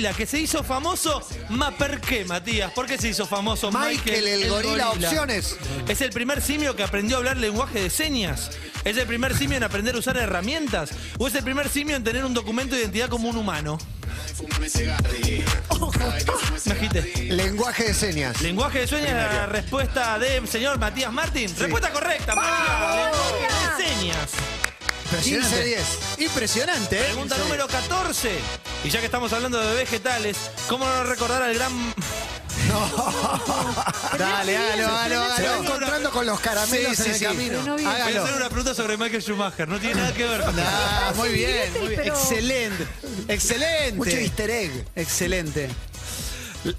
Gorila, 0.05 0.17
que 0.17 0.25
se 0.25 0.39
hizo 0.39 0.63
famoso. 0.63 1.21
¿Ma 1.49 1.71
per 1.71 1.99
qué, 2.01 2.25
Matías? 2.25 2.71
¿Por 2.71 2.85
qué 2.85 2.97
se 2.97 3.09
hizo 3.09 3.25
famoso 3.25 3.71
Michael, 3.71 3.97
Michael 3.97 4.27
el 4.27 4.49
gorila, 4.49 4.91
opciones. 4.91 5.57
Es 5.87 6.01
el 6.01 6.11
primer 6.11 6.41
simio 6.41 6.75
que 6.75 6.83
aprendió 6.83 7.17
a 7.17 7.19
hablar 7.19 7.37
lenguaje 7.37 7.81
de 7.81 7.89
señas. 7.89 8.51
¿Es 8.83 8.97
el 8.97 9.07
primer 9.07 9.35
simio 9.35 9.57
en 9.57 9.63
aprender 9.63 9.95
a 9.95 9.99
usar 9.99 10.17
herramientas? 10.17 10.91
¿O 11.17 11.27
es 11.27 11.35
el 11.35 11.43
primer 11.43 11.69
simio 11.69 11.95
en 11.95 12.03
tener 12.03 12.25
un 12.25 12.33
documento 12.33 12.75
de 12.75 12.81
identidad 12.81 13.09
como 13.09 13.29
un 13.29 13.37
humano? 13.37 13.77
Me 14.59 14.67
agité. 16.71 17.01
Lenguaje 17.31 17.85
de 17.85 17.93
señas. 17.93 18.41
Lenguaje 18.41 18.79
de 18.81 18.87
señas, 18.87 19.33
la 19.33 19.45
respuesta 19.45 20.19
de 20.19 20.45
señor 20.47 20.77
Matías 20.77 21.11
Martín. 21.11 21.53
Respuesta 21.57 21.91
correcta, 21.91 22.35
Matías. 22.35 22.95
Lenguaje 22.95 23.83
de 23.83 23.89
señas. 23.89 24.31
Impresionante. 25.05 25.77
15-10. 25.77 26.25
Impresionante, 26.25 26.99
¿eh? 26.99 27.03
Pregunta 27.05 27.37
número 27.37 27.67
14. 27.67 28.39
Y 28.85 28.89
ya 28.89 28.99
que 28.99 29.05
estamos 29.07 29.33
hablando 29.33 29.59
de 29.59 29.75
vegetales, 29.75 30.37
¿cómo 30.69 30.85
no 30.85 31.03
recordar 31.03 31.41
al 31.41 31.53
gran 31.55 31.71
Dale, 34.17 34.57
hágalo, 34.57 34.87
hágalo, 34.87 35.35
Se 35.35 35.47
va 35.47 35.57
encontrando 35.57 36.11
con 36.11 36.25
los 36.25 36.39
caramelos 36.39 36.95
Sí, 36.95 37.03
sí, 37.03 37.09
en 37.09 37.13
el 37.13 37.19
sí. 37.19 37.25
camino. 37.25 37.49
Pero 37.59 37.63
no. 37.63 37.73
Voy 37.73 37.85
a 37.85 37.91
Hágalo. 37.91 38.23
hacer 38.23 38.35
una 38.35 38.49
pregunta 38.49 38.75
sobre 38.75 38.97
Michael 38.97 39.21
Schumacher. 39.23 39.67
No 39.67 39.79
tiene 39.79 39.95
nada 39.95 40.13
que 40.13 40.25
ver 40.25 40.41
con 40.41 40.55
Ah, 40.59 41.13
muy 41.15 41.29
bien, 41.29 41.73
muy 41.79 41.87
bien. 41.89 42.01
Pero- 42.03 42.15
Excelente. 42.15 42.87
Excelente. 43.27 43.93
Mucho 43.93 44.11
easter 44.17 44.49
egg. 44.51 44.85
Excelente. 44.95 45.69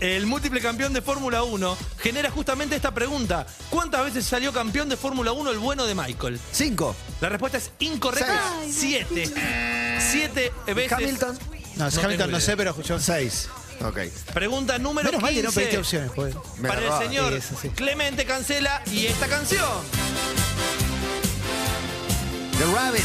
El 0.01 0.27
múltiple 0.27 0.61
campeón 0.61 0.93
de 0.93 1.01
Fórmula 1.03 1.45
1 1.45 1.77
genera 1.99 2.31
justamente 2.31 2.75
esta 2.75 2.93
pregunta. 2.93 3.47
¿Cuántas 3.71 4.05
veces 4.05 4.27
salió 4.27 4.53
campeón 4.53 4.89
de 4.89 4.97
Fórmula 4.97 5.31
1 5.33 5.51
el 5.53 5.59
bueno 5.59 5.87
de 5.87 5.95
Michael? 5.95 6.41
Cinco. 6.53 6.97
La 7.21 7.29
respuesta 7.29 7.59
es 7.59 7.71
incorrecta. 7.79 8.43
Seis. 8.63 8.77
Siete. 8.77 9.33
Siete 10.11 10.53
veces. 10.75 10.93
Hamilton. 10.93 11.39
No, 11.77 11.91
No 11.91 12.01
Hamilton 12.03 12.31
no 12.31 12.41
sé, 12.41 12.57
pero 12.57 12.81
yo. 12.83 12.99
Seis. 12.99 13.49
Ok. 13.85 13.99
Pregunta 14.33 14.79
número 14.79 15.09
Menos 15.09 15.21
mal 15.23 15.35
que 15.35 15.43
no 15.43 15.49
15. 15.51 15.61
pediste 15.61 15.79
opciones, 15.79 16.11
pues. 16.15 16.35
Me 16.59 16.69
Para 16.69 16.81
el 16.81 16.87
roba. 16.89 17.03
señor 17.03 17.33
Eso 17.35 17.55
sí. 17.61 17.69
Clemente 17.71 18.25
Cancela 18.25 18.83
y 18.91 19.07
esta 19.07 19.27
canción. 19.27 19.69
The 22.59 22.65
Rabbit. 22.75 23.05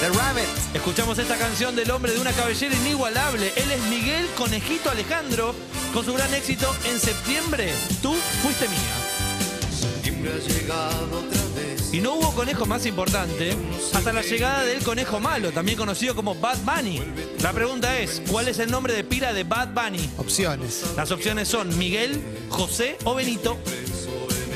The 0.00 0.08
Rabbit. 0.10 0.46
Escuchamos 0.74 1.18
esta 1.18 1.36
canción 1.36 1.74
del 1.74 1.90
hombre 1.90 2.12
de 2.12 2.20
una 2.20 2.30
cabellera 2.32 2.74
inigualable. 2.76 3.52
Él 3.56 3.72
es 3.72 3.82
Miguel 3.84 4.26
Conejito 4.36 4.90
Alejandro, 4.90 5.54
con 5.92 6.04
su 6.04 6.12
gran 6.14 6.32
éxito 6.34 6.72
en 6.84 7.00
septiembre. 7.00 7.72
Tú 8.02 8.14
fuiste 8.42 8.68
mía. 8.68 8.78
Y 11.96 12.00
no 12.00 12.12
hubo 12.12 12.30
conejo 12.34 12.66
más 12.66 12.84
importante 12.84 13.56
hasta 13.94 14.12
la 14.12 14.20
llegada 14.20 14.64
del 14.64 14.82
conejo 14.82 15.18
malo, 15.18 15.50
también 15.50 15.78
conocido 15.78 16.14
como 16.14 16.34
Bad 16.34 16.58
Bunny. 16.58 17.00
La 17.40 17.54
pregunta 17.54 17.98
es, 17.98 18.20
¿cuál 18.30 18.48
es 18.48 18.58
el 18.58 18.70
nombre 18.70 18.92
de 18.92 19.02
pila 19.02 19.32
de 19.32 19.44
Bad 19.44 19.68
Bunny? 19.68 20.10
Opciones. 20.18 20.84
Las 20.94 21.10
opciones 21.10 21.48
son 21.48 21.74
Miguel, 21.78 22.22
José 22.50 22.98
o 23.04 23.14
Benito. 23.14 23.56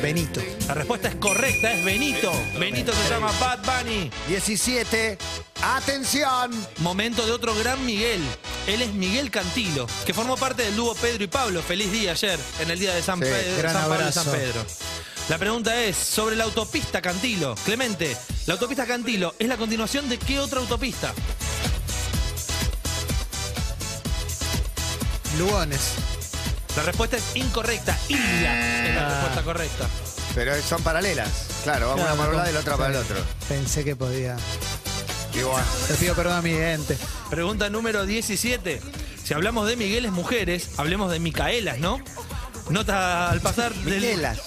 Benito. 0.02 0.42
La 0.68 0.74
respuesta 0.74 1.08
es 1.08 1.14
correcta, 1.14 1.72
es 1.72 1.82
Benito. 1.82 2.30
Benito 2.58 2.92
se 2.92 3.08
llama 3.08 3.32
Bad 3.40 3.60
Bunny. 3.64 4.10
17. 4.28 5.16
Atención. 5.62 6.50
Momento 6.80 7.24
de 7.24 7.32
otro 7.32 7.54
gran 7.54 7.84
Miguel. 7.86 8.20
Él 8.66 8.82
es 8.82 8.92
Miguel 8.92 9.30
Cantilo, 9.30 9.86
que 10.04 10.12
formó 10.12 10.36
parte 10.36 10.62
del 10.62 10.76
dúo 10.76 10.94
Pedro 10.94 11.24
y 11.24 11.26
Pablo. 11.26 11.62
Feliz 11.62 11.90
día 11.90 12.12
ayer, 12.12 12.38
en 12.60 12.70
el 12.70 12.78
día 12.78 12.94
de 12.94 13.02
San, 13.02 13.18
Sí, 13.18 13.24
Pedro, 13.24 13.56
gran 13.58 13.72
San 13.72 13.82
Pablo 13.82 13.94
y 13.94 13.98
abrazo. 13.98 14.24
San 14.24 14.32
Pedro. 14.32 14.66
La 15.30 15.38
pregunta 15.38 15.80
es 15.84 15.96
sobre 15.96 16.34
la 16.34 16.42
autopista 16.42 17.00
Cantilo. 17.00 17.54
Clemente, 17.64 18.16
la 18.46 18.54
autopista 18.54 18.84
Cantilo 18.84 19.32
es 19.38 19.46
la 19.46 19.56
continuación 19.56 20.08
de 20.08 20.18
qué 20.18 20.40
otra 20.40 20.58
autopista? 20.58 21.14
Lugones. 25.38 25.92
La 26.76 26.82
respuesta 26.82 27.16
es 27.16 27.36
incorrecta. 27.36 27.96
India 28.08 28.88
es 28.88 28.94
la 28.96 29.06
Ah. 29.06 29.10
respuesta 29.10 29.42
correcta. 29.42 29.86
Pero 30.34 30.60
son 30.62 30.82
paralelas. 30.82 31.28
Claro, 31.62 31.90
vamos 31.90 32.02
Claro, 32.04 32.14
una 32.14 32.22
para 32.24 32.30
un 32.30 32.36
lado 32.38 32.50
y 32.50 32.52
la 32.54 32.60
otra 32.60 32.76
para 32.76 32.90
el 32.90 32.96
otro. 32.96 33.16
Pensé 33.48 33.84
que 33.84 33.94
podía. 33.94 34.36
Igual. 35.32 35.64
Te 35.86 35.94
pido 35.94 36.16
perdón 36.16 36.38
a 36.38 36.42
mi 36.42 36.50
gente. 36.50 36.98
Pregunta 37.30 37.70
número 37.70 38.04
17. 38.04 38.82
Si 39.22 39.32
hablamos 39.32 39.68
de 39.68 39.76
Migueles 39.76 40.10
mujeres, 40.10 40.70
hablemos 40.76 41.08
de 41.12 41.20
Micaelas, 41.20 41.78
¿no? 41.78 42.00
Nota 42.68 43.30
al 43.30 43.40
pasar 43.40 43.72
del... 43.72 44.00
Miquelas. 44.00 44.40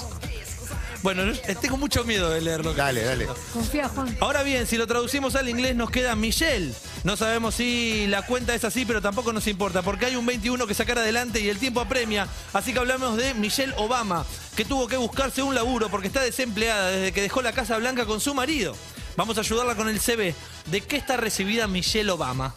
Bueno, 1.04 1.26
no- 1.26 1.34
tengo 1.60 1.76
mucho 1.78 2.04
miedo 2.06 2.30
de 2.30 2.40
leerlo. 2.42 2.74
Dale, 2.74 3.04
dale. 3.04 3.28
Confía, 3.52 3.90
Juan. 3.90 4.18
Ahora 4.22 4.42
bien, 4.42 4.66
si 4.66 4.78
lo 4.78 4.88
traducimos 4.88 5.36
al 5.36 5.50
inglés 5.50 5.76
nos 5.76 5.92
queda 5.92 6.16
Michelle. 6.16 6.74
No 7.04 7.18
sabemos 7.18 7.56
si 7.56 8.08
la 8.08 8.22
cuenta 8.26 8.56
es 8.56 8.64
así, 8.64 8.86
pero 8.86 9.02
tampoco 9.02 9.34
nos 9.34 9.46
importa, 9.48 9.82
porque 9.82 10.06
hay 10.06 10.16
un 10.16 10.26
21 10.26 10.66
que 10.66 10.74
sacar 10.74 10.98
adelante 10.98 11.42
y 11.42 11.50
el 11.50 11.58
tiempo 11.60 11.82
apremia. 11.82 12.28
Así 12.54 12.72
que 12.72 12.80
hablamos 12.80 13.18
de 13.18 13.34
Michelle 13.34 13.74
Obama, 13.76 14.26
que 14.56 14.64
tuvo 14.64 14.88
que 14.88 14.96
buscarse 14.96 15.44
un 15.44 15.54
laburo 15.54 15.90
porque 15.90 16.08
está 16.08 16.22
desempleada 16.22 16.90
desde 16.90 17.12
que 17.12 17.22
dejó 17.22 17.42
la 17.42 17.52
Casa 17.52 17.78
Blanca 17.78 18.06
con 18.06 18.22
su 18.22 18.34
marido. 18.34 18.74
Vamos 19.18 19.38
a 19.38 19.42
ayudarla 19.42 19.76
con 19.76 19.90
el 19.90 20.00
CV. 20.00 20.34
¿De 20.68 20.82
qué 20.82 20.96
está 20.96 21.18
recibida 21.18 21.68
Michelle 21.68 22.10
Obama? 22.12 22.56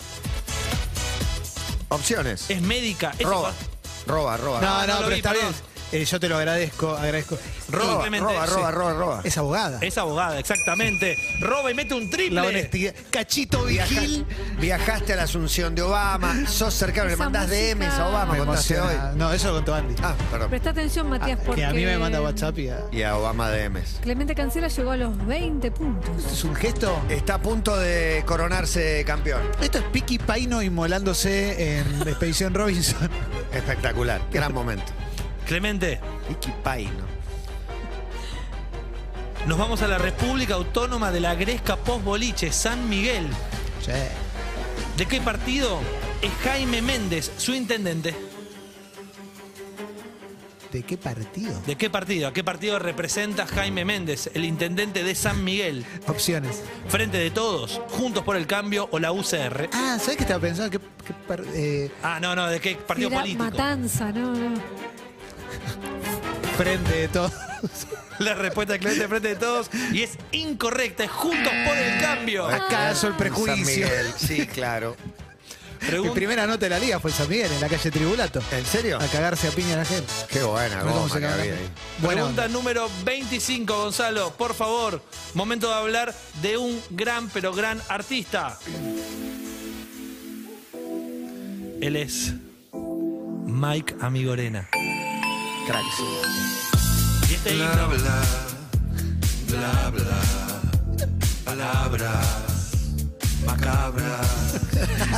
Opciones. 1.89 2.45
¿Es 2.49 2.63
médica? 2.63 3.13
¿Es 3.19 3.27
Roba. 3.27 3.53
Roba, 4.07 4.37
roba. 4.37 4.61
No, 4.61 4.87
no 4.87 4.87
no, 4.87 4.97
pero 4.99 5.09
vi, 5.11 5.17
está 5.17 5.33
perdón. 5.33 5.51
bien. 5.53 5.76
Eh, 5.93 6.05
yo 6.05 6.19
te 6.19 6.29
lo 6.29 6.37
agradezco, 6.37 6.91
agradezco. 6.97 7.39
Roba, 7.71 8.09
roba, 8.09 8.47
roba, 8.47 8.71
roba, 8.73 8.93
roba. 8.95 9.21
Es 9.23 9.39
abogada. 9.39 9.79
Es 9.83 9.97
abogada, 9.97 10.39
exactamente. 10.39 11.17
Roba 11.41 11.71
y 11.71 11.75
mete 11.75 11.95
un 11.95 12.11
triple. 12.11 12.41
La 12.41 12.45
honestidad. 12.49 12.93
Cachito 13.11 13.65
Viaja- 13.65 13.89
Vigil. 14.01 14.27
viajaste 14.61 15.13
a 15.13 15.17
la 15.17 15.23
Asunción 15.23 15.75
de 15.77 15.83
Obama, 15.83 16.45
sos 16.49 16.75
cercano, 16.75 17.07
le 17.07 17.15
Esa 17.15 17.23
mandás 17.25 17.47
música. 17.49 17.63
DMs 17.75 17.95
a 17.99 18.09
Obama, 18.09 18.33
Me 18.33 18.39
contaste 18.39 18.81
hoy. 18.81 18.89
emociona. 18.91 19.13
No, 19.13 19.33
eso 19.33 19.49
lo 19.49 19.55
contó 19.55 19.75
Andy. 19.75 19.95
Ah, 20.03 20.15
perdón. 20.31 20.51
Presta 20.51 20.71
atención, 20.71 21.09
Matías, 21.09 21.39
porque... 21.47 21.61
que 21.61 21.67
a 21.67 21.71
mí 21.73 21.85
me 21.85 21.99
manda 21.99 22.21
WhatsApp 22.21 22.59
y 22.59 22.69
a- 22.69 22.81
Y 22.91 23.03
a 23.03 23.17
Obama 23.17 23.51
DMs. 23.51 23.99
Clemente 24.03 24.35
Cancela 24.35 24.69
llegó 24.69 24.91
a 24.91 24.97
los 24.97 25.27
20 25.27 25.71
puntos. 25.71 26.11
¿Esto 26.19 26.33
es 26.35 26.45
un 26.45 26.55
gesto? 26.57 27.01
Está 27.09 27.35
a 27.35 27.43
punto 27.43 27.77
de 27.77 28.25
coronarse 28.27 29.05
campeón. 29.07 29.41
Esto 29.63 29.79
es 29.79 29.85
Piqui 29.85 30.19
Paino 30.19 30.63
inmolándose 30.63 31.79
en 31.79 32.03
Expedición 32.09 32.55
Robinson. 32.55 33.09
Espectacular, 33.53 34.21
gran 34.33 34.53
momento. 34.55 34.93
Clemente, 35.47 36.01
Vicky 36.29 36.53
Paino. 36.63 37.05
nos 39.47 39.57
vamos 39.59 39.81
a 39.83 39.87
la 39.87 39.97
República 39.99 40.55
Autónoma 40.55 41.13
de 41.13 41.21
la 41.21 41.35
Gresca 41.37 41.77
Post 41.77 42.05
Boliche, 42.05 42.53
San 42.53 42.89
Miguel. 42.89 43.27
Che. 43.85 44.09
¿De 44.97 45.07
qué 45.07 45.21
partido 45.21 45.79
es 46.21 46.33
Jaime 46.43 46.83
Méndez, 46.83 47.31
su 47.37 47.55
intendente? 47.55 48.15
¿De 50.73 50.83
qué 50.83 50.99
partido? 50.99 51.61
¿De 51.65 51.77
qué 51.77 51.89
partido? 51.91 52.27
¿A 52.29 52.33
qué 52.33 52.43
partido 52.43 52.79
representa 52.81 53.47
Jaime 53.47 53.85
Méndez, 53.85 54.29
el 54.35 54.45
intendente 54.45 55.05
de 55.05 55.15
San 55.15 55.45
Miguel? 55.45 55.87
Opciones. 56.09 56.63
Frente 56.89 57.19
de 57.19 57.31
todos, 57.31 57.81
Juntos 57.91 58.25
por 58.25 58.37
el 58.37 58.47
Cambio 58.49 58.89
o 58.91 58.99
la 58.99 59.13
UCR. 59.13 59.69
Ah, 59.73 59.97
¿sabes 60.01 60.17
qué 60.17 60.23
estaba 60.25 60.41
pensando? 60.41 60.71
¿Qué, 60.73 60.81
qué 61.07 61.15
par- 61.27 61.45
eh, 61.55 61.91
Ah, 62.03 62.19
no, 62.21 62.35
no, 62.35 62.49
¿de 62.49 62.61
qué 62.61 62.75
partido 62.75 63.11
político? 63.11 63.45
Matanza, 63.45 64.11
no, 64.11 64.33
no. 64.35 64.61
Frente 66.57 66.93
de 66.93 67.09
todo. 67.09 67.31
La 68.19 68.35
respuesta 68.35 68.75
de 68.75 68.79
Clemente 68.79 69.09
frente 69.09 69.29
de 69.29 69.37
todos 69.37 69.71
y 69.93 70.03
es 70.03 70.19
incorrecta, 70.33 71.05
es 71.05 71.11
Juntos 71.11 71.53
por 71.67 71.77
el 71.77 72.01
Cambio. 72.01 72.47
¿Acaso 72.47 73.09
el 73.09 73.13
San 73.13 73.19
prejuicio? 73.19 73.65
Miguel, 73.65 74.13
sí, 74.17 74.47
claro. 74.47 74.97
Mi 75.93 76.09
primera 76.11 76.47
nota 76.47 76.67
de 76.67 76.71
la 76.71 76.79
liga 76.79 76.99
fue 76.99 77.13
San 77.13 77.29
Miguel, 77.29 77.53
en 77.53 77.61
la 77.61 77.69
calle 77.69 77.91
Tribulato. 77.91 78.41
¿En 78.51 78.65
serio? 78.65 78.99
A 78.99 79.07
cagarse 79.07 79.49
a 79.49 79.51
piña 79.51 79.75
a 79.75 79.79
la 79.79 79.85
gente. 79.85 80.13
Qué 80.29 80.43
buena, 80.43 80.81
cómo 80.81 80.95
goma 80.95 81.09
se 81.15 81.21
que 81.21 81.27
había 81.27 81.53
ahí. 81.53 81.69
Buena 81.99 82.23
Pregunta 82.23 82.45
onda. 82.47 82.49
número 82.49 82.91
25, 83.05 83.77
Gonzalo. 83.77 84.31
Por 84.33 84.55
favor, 84.55 85.03
momento 85.35 85.69
de 85.69 85.75
hablar 85.75 86.15
de 86.43 86.57
un 86.57 86.81
gran, 86.91 87.29
pero 87.29 87.53
gran 87.53 87.81
artista. 87.89 88.59
Él 91.81 91.97
es 91.97 92.33
Mike 92.73 93.97
Amigorena. 94.01 94.69
Cracks. 95.67 95.99
Y 97.29 97.35
este 97.35 97.57
himno. 97.57 97.77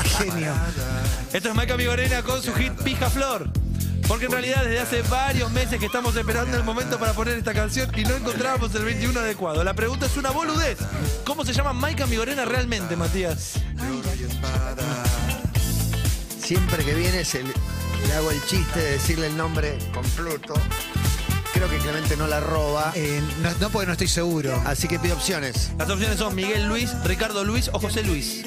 Genio. 0.05 0.55
Esto 1.33 1.51
es 1.51 1.55
Mike 1.55 1.73
Amigorena 1.73 2.23
con 2.23 2.43
su 2.43 2.53
hit 2.55 2.73
Pija 2.83 3.09
Flor. 3.11 3.51
Porque 4.07 4.25
en 4.25 4.33
realidad 4.33 4.65
desde 4.65 4.81
hace 4.81 5.03
varios 5.03 5.53
meses 5.53 5.79
que 5.79 5.85
estamos 5.85 6.17
esperando 6.17 6.57
el 6.57 6.65
momento 6.65 6.99
para 6.99 7.13
poner 7.13 7.37
esta 7.37 7.53
canción 7.53 7.91
y 7.95 8.05
no 8.05 8.17
encontrábamos 8.17 8.75
el 8.75 8.87
21 8.87 9.21
adecuado. 9.21 9.63
La 9.63 9.75
pregunta 9.75 10.07
es 10.07 10.17
una 10.17 10.31
boludez. 10.31 10.79
¿Cómo 11.27 11.45
se 11.45 11.53
llama 11.53 11.75
Mike 11.75 12.05
Amigorena 12.05 12.47
realmente, 12.47 12.97
Matías? 12.97 13.57
Siempre 16.43 16.85
que 16.85 16.95
viene 16.95 17.23
se 17.27 17.43
le, 17.43 17.53
le 18.07 18.13
hago 18.15 18.31
el 18.31 18.45
chiste 18.45 18.79
de 18.79 18.91
decirle 18.93 19.27
el 19.27 19.37
nombre 19.37 19.79
completo. 19.93 20.55
Creo 21.53 21.69
que 21.69 21.79
Clemente 21.79 22.17
no 22.17 22.27
la 22.27 22.41
roba. 22.41 22.93
Eh, 22.95 23.21
no, 23.43 23.51
no, 23.61 23.71
porque 23.71 23.87
no 23.87 23.93
estoy 23.93 24.09
seguro. 24.09 24.63
Así 24.67 24.87
que 24.87 24.99
pido 24.99 25.15
opciones. 25.15 25.73
Las 25.79 25.91
opciones 25.91 26.19
son 26.19 26.35
Miguel 26.35 26.67
Luis, 26.69 26.91
Ricardo 27.05 27.45
Luis 27.45 27.71
o 27.73 27.81
José 27.81 28.03
Luis. 28.03 28.45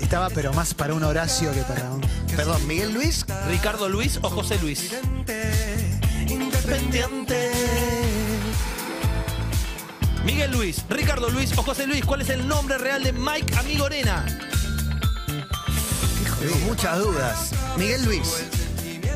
Estaba, 0.00 0.30
pero 0.30 0.52
más 0.52 0.74
para 0.74 0.94
un 0.94 1.02
Horacio 1.02 1.52
que 1.52 1.62
para 1.62 1.90
un. 1.90 2.00
Perdón, 2.36 2.64
Miguel 2.66 2.92
Luis. 2.92 3.26
Ricardo 3.48 3.88
Luis 3.88 4.18
o 4.22 4.30
José 4.30 4.58
Luis. 4.60 4.92
Miguel 10.24 10.50
Luis, 10.50 10.84
Ricardo 10.90 11.30
Luis 11.30 11.56
o 11.56 11.62
José 11.62 11.86
Luis, 11.86 12.04
¿cuál 12.04 12.20
es 12.20 12.30
el 12.30 12.46
nombre 12.48 12.78
real 12.78 13.02
de 13.02 13.12
Mike 13.12 13.54
Amigorena? 13.56 14.24
Tengo 16.52 16.66
muchas 16.66 16.98
dudas. 16.98 17.50
Miguel 17.76 18.04
Luis. 18.04 18.44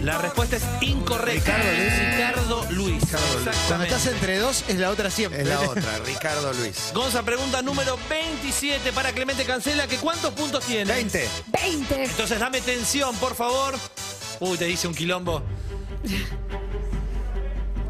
La 0.03 0.16
respuesta 0.19 0.57
es 0.57 0.62
incorrecta. 0.81 1.57
Ricardo 1.57 1.77
Luis. 1.77 1.99
Ricardo 2.09 2.66
Luis. 2.71 3.03
Ricardo 3.03 3.27
Luis. 3.35 3.43
Cuando 3.43 3.51
Exactamente. 3.51 3.95
estás 3.95 4.12
entre 4.12 4.38
dos, 4.38 4.64
es 4.69 4.77
la 4.79 4.90
otra 4.90 5.11
siempre. 5.11 5.43
Es 5.43 5.49
la 5.49 5.61
otra, 5.61 5.99
Ricardo 6.07 6.53
Luis. 6.55 6.90
Gonza, 6.95 7.23
pregunta 7.23 7.61
número 7.62 7.99
27 8.09 8.93
para 8.93 9.12
Clemente 9.12 9.45
Cancela, 9.45 9.87
que 9.87 9.97
¿cuántos 9.99 10.33
puntos 10.33 10.64
tiene? 10.64 10.90
20. 10.90 11.29
20. 11.53 12.05
Entonces 12.05 12.38
dame 12.38 12.61
tensión, 12.62 13.14
por 13.16 13.35
favor. 13.35 13.75
Uy, 14.40 14.57
te 14.57 14.64
dice 14.64 14.88
un 14.88 14.95
quilombo. 14.95 15.43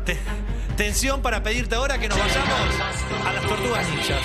Te- 0.04 0.18
tensión 0.76 1.22
para 1.22 1.42
pedirte 1.42 1.76
ahora 1.76 1.98
que 1.98 2.08
nos 2.08 2.18
vayamos 2.18 2.74
a 3.24 3.32
las 3.32 3.46
tortugas 3.46 3.88
ninjas. 3.88 4.20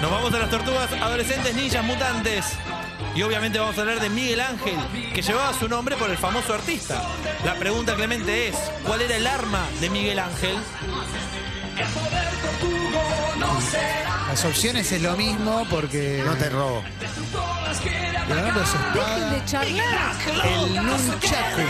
Nos 0.00 0.10
vamos 0.10 0.32
a 0.32 0.38
las 0.38 0.50
tortugas 0.50 0.92
adolescentes 0.92 1.54
ninjas 1.56 1.84
mutantes. 1.84 2.44
Y 3.16 3.22
obviamente 3.22 3.58
vamos 3.58 3.78
a 3.78 3.80
hablar 3.80 3.98
de 3.98 4.10
Miguel 4.10 4.40
Ángel, 4.40 4.76
que 5.14 5.22
llevaba 5.22 5.52
su 5.58 5.68
nombre 5.68 5.96
por 5.96 6.10
el 6.10 6.18
famoso 6.18 6.52
artista. 6.52 7.02
La 7.44 7.54
pregunta, 7.54 7.94
Clemente, 7.94 8.48
es: 8.48 8.56
¿cuál 8.84 9.00
era 9.00 9.16
el 9.16 9.26
arma 9.26 9.66
de 9.80 9.88
Miguel 9.88 10.18
Ángel? 10.18 10.56
Las 14.28 14.44
opciones 14.44 14.92
es 14.92 15.00
lo 15.00 15.16
mismo 15.16 15.66
porque. 15.70 16.22
No 16.26 16.34
te 16.36 16.50
robo. 16.50 16.82
Dejen 18.28 19.30
de 19.30 19.44
charlar. 19.46 20.16
El 20.44 20.74
nunchaku. 20.74 21.62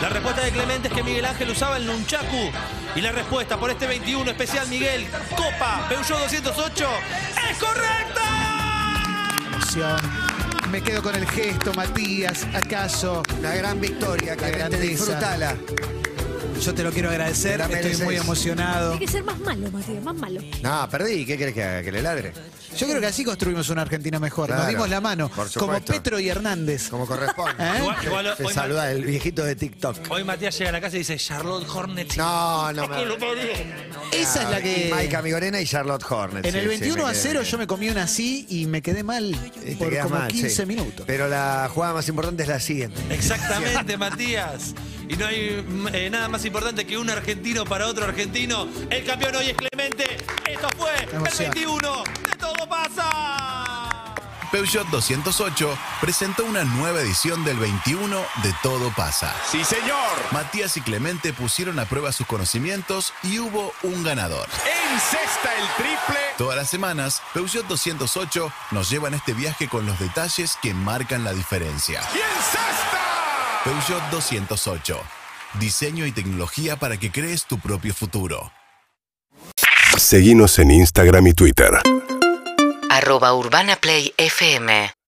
La 0.00 0.08
respuesta 0.08 0.42
de 0.42 0.52
Clemente 0.52 0.88
es 0.88 0.94
que 0.94 1.02
Miguel 1.02 1.24
Ángel 1.24 1.50
usaba 1.50 1.76
el 1.78 1.86
nunchaku. 1.86 2.50
Y 2.94 3.00
la 3.00 3.10
respuesta 3.10 3.56
por 3.56 3.70
este 3.70 3.86
21 3.86 4.30
especial 4.30 4.68
Miguel 4.68 5.06
Copa 5.36 5.86
Peugeot 5.88 6.20
208 6.20 6.88
es 7.50 7.58
correcta. 7.58 8.22
Emoción. 9.46 10.11
Me 10.72 10.80
quedo 10.80 11.02
con 11.02 11.14
el 11.14 11.26
gesto, 11.28 11.74
Matías. 11.74 12.46
¿Acaso? 12.54 13.22
Una 13.38 13.54
gran 13.54 13.78
victoria, 13.78 14.34
grandeza. 14.36 14.82
Disfrútala. 14.82 15.54
Yo 16.62 16.72
te 16.74 16.84
lo 16.84 16.92
quiero 16.92 17.10
agradecer. 17.10 17.58
La 17.58 17.64
Estoy 17.64 17.82
mereces. 17.82 18.04
muy 18.04 18.16
emocionado. 18.16 18.92
Hay 18.92 18.98
que 19.00 19.08
ser 19.08 19.24
más 19.24 19.38
malo, 19.40 19.68
Matías, 19.72 20.02
más 20.04 20.14
malo. 20.14 20.40
No, 20.62 20.88
perdí. 20.88 21.26
¿Qué 21.26 21.36
querés 21.36 21.54
que 21.54 21.62
haga? 21.64 21.82
¿Que 21.82 21.90
le 21.90 22.02
ladre? 22.02 22.32
Yo 22.78 22.86
creo 22.86 23.00
que 23.00 23.06
así 23.06 23.24
construimos 23.24 23.68
una 23.68 23.82
Argentina 23.82 24.18
mejor. 24.20 24.48
Nos 24.48 24.56
Claro, 24.56 24.70
dimos 24.70 24.88
la 24.88 25.00
mano. 25.00 25.28
por 25.28 25.50
Como 25.52 25.66
supuesto. 25.74 25.92
Petro 25.92 26.20
y 26.20 26.28
Hernández. 26.28 26.88
Como 26.88 27.06
corresponde. 27.06 27.52
¿Eh? 27.58 27.78
Igual- 27.80 27.96
igual 28.04 28.34
Se 28.36 28.44
hoy, 28.46 28.54
saluda 28.54 28.90
el 28.92 29.04
viejito 29.04 29.44
de 29.44 29.56
TikTok. 29.56 29.96
hoy 30.10 30.22
Matías 30.24 30.56
llega 30.56 30.70
a 30.70 30.72
la 30.72 30.80
casa 30.80 30.96
y 30.96 31.00
dice 31.00 31.16
Charlotte 31.18 31.66
Hornets. 31.68 32.16
No, 32.16 32.72
no 32.72 32.86
me. 32.86 32.96
Esa 34.12 34.42
es 34.44 34.50
la 34.50 34.62
que. 34.62 34.92
Mike 34.94 35.16
Amigorena 35.16 35.60
y 35.60 35.66
Charlotte 35.66 36.04
Hornet. 36.08 36.46
En 36.46 36.52
sí, 36.52 36.58
el 36.58 36.64
sí, 36.64 36.68
21 36.70 37.02
me 37.04 37.08
a 37.08 37.12
quedé 37.12 37.22
0 37.22 37.40
bien. 37.40 37.50
yo 37.50 37.58
me 37.58 37.66
comí 37.66 37.88
una 37.88 38.02
así 38.04 38.46
y 38.48 38.66
me 38.66 38.80
quedé 38.82 39.02
mal 39.02 39.34
Y 39.66 39.74
te 39.74 39.76
por 39.76 39.96
como 40.02 40.16
mal, 40.20 40.30
15 40.30 40.48
sí. 40.50 40.66
minutos. 40.66 41.04
Pero 41.06 41.28
la 41.28 41.68
jugada 41.74 41.94
más 41.94 42.08
importante 42.08 42.44
es 42.44 42.48
la 42.48 42.60
siguiente. 42.60 43.00
Exactamente, 43.10 43.96
Matías. 43.98 44.74
Y 45.12 45.16
no 45.16 45.26
hay 45.26 45.62
eh, 45.92 46.08
nada 46.10 46.26
más 46.28 46.42
importante 46.46 46.86
que 46.86 46.96
un 46.96 47.10
argentino 47.10 47.66
para 47.66 47.86
otro 47.86 48.06
argentino. 48.06 48.66
El 48.88 49.04
campeón 49.04 49.36
hoy 49.36 49.50
es 49.50 49.56
Clemente. 49.56 50.16
Esto 50.48 50.68
fue 50.78 50.90
el 51.04 51.14
Emoción. 51.16 51.50
21 51.50 52.04
de 52.30 52.36
Todo 52.38 52.66
Pasa. 52.66 54.14
Peugeot 54.50 54.86
208 54.88 55.78
presentó 56.00 56.44
una 56.46 56.64
nueva 56.64 57.00
edición 57.00 57.44
del 57.44 57.58
21 57.58 58.18
de 58.42 58.54
Todo 58.62 58.90
pasa. 58.94 59.34
Sí, 59.50 59.64
señor. 59.64 59.98
Matías 60.30 60.76
y 60.76 60.82
Clemente 60.82 61.32
pusieron 61.32 61.78
a 61.78 61.86
prueba 61.86 62.12
sus 62.12 62.26
conocimientos 62.26 63.12
y 63.22 63.38
hubo 63.38 63.72
un 63.82 64.02
ganador. 64.02 64.46
Encesta 64.92 65.54
el 65.58 65.66
triple. 65.76 66.20
Todas 66.38 66.56
las 66.56 66.68
semanas, 66.70 67.22
Peugeot 67.34 67.66
208 67.66 68.52
nos 68.72 68.90
lleva 68.90 69.08
en 69.08 69.14
este 69.14 69.32
viaje 69.32 69.68
con 69.68 69.84
los 69.86 69.98
detalles 69.98 70.58
que 70.62 70.72
marcan 70.74 71.24
la 71.24 71.32
diferencia. 71.32 72.00
Y 72.14 72.18
encesta. 72.18 73.01
Peugeot 73.64 74.02
208. 74.10 75.00
Diseño 75.60 76.04
y 76.06 76.12
tecnología 76.12 76.76
para 76.76 76.96
que 76.96 77.12
crees 77.12 77.44
tu 77.44 77.60
propio 77.60 77.94
futuro. 77.94 78.50
Seguimos 79.96 80.58
en 80.58 80.72
Instagram 80.72 81.28
y 81.28 81.32
Twitter. 81.32 81.70
arroba 82.90 83.34
Urbana 83.34 83.76
Play 83.76 84.12
FM 84.16 84.92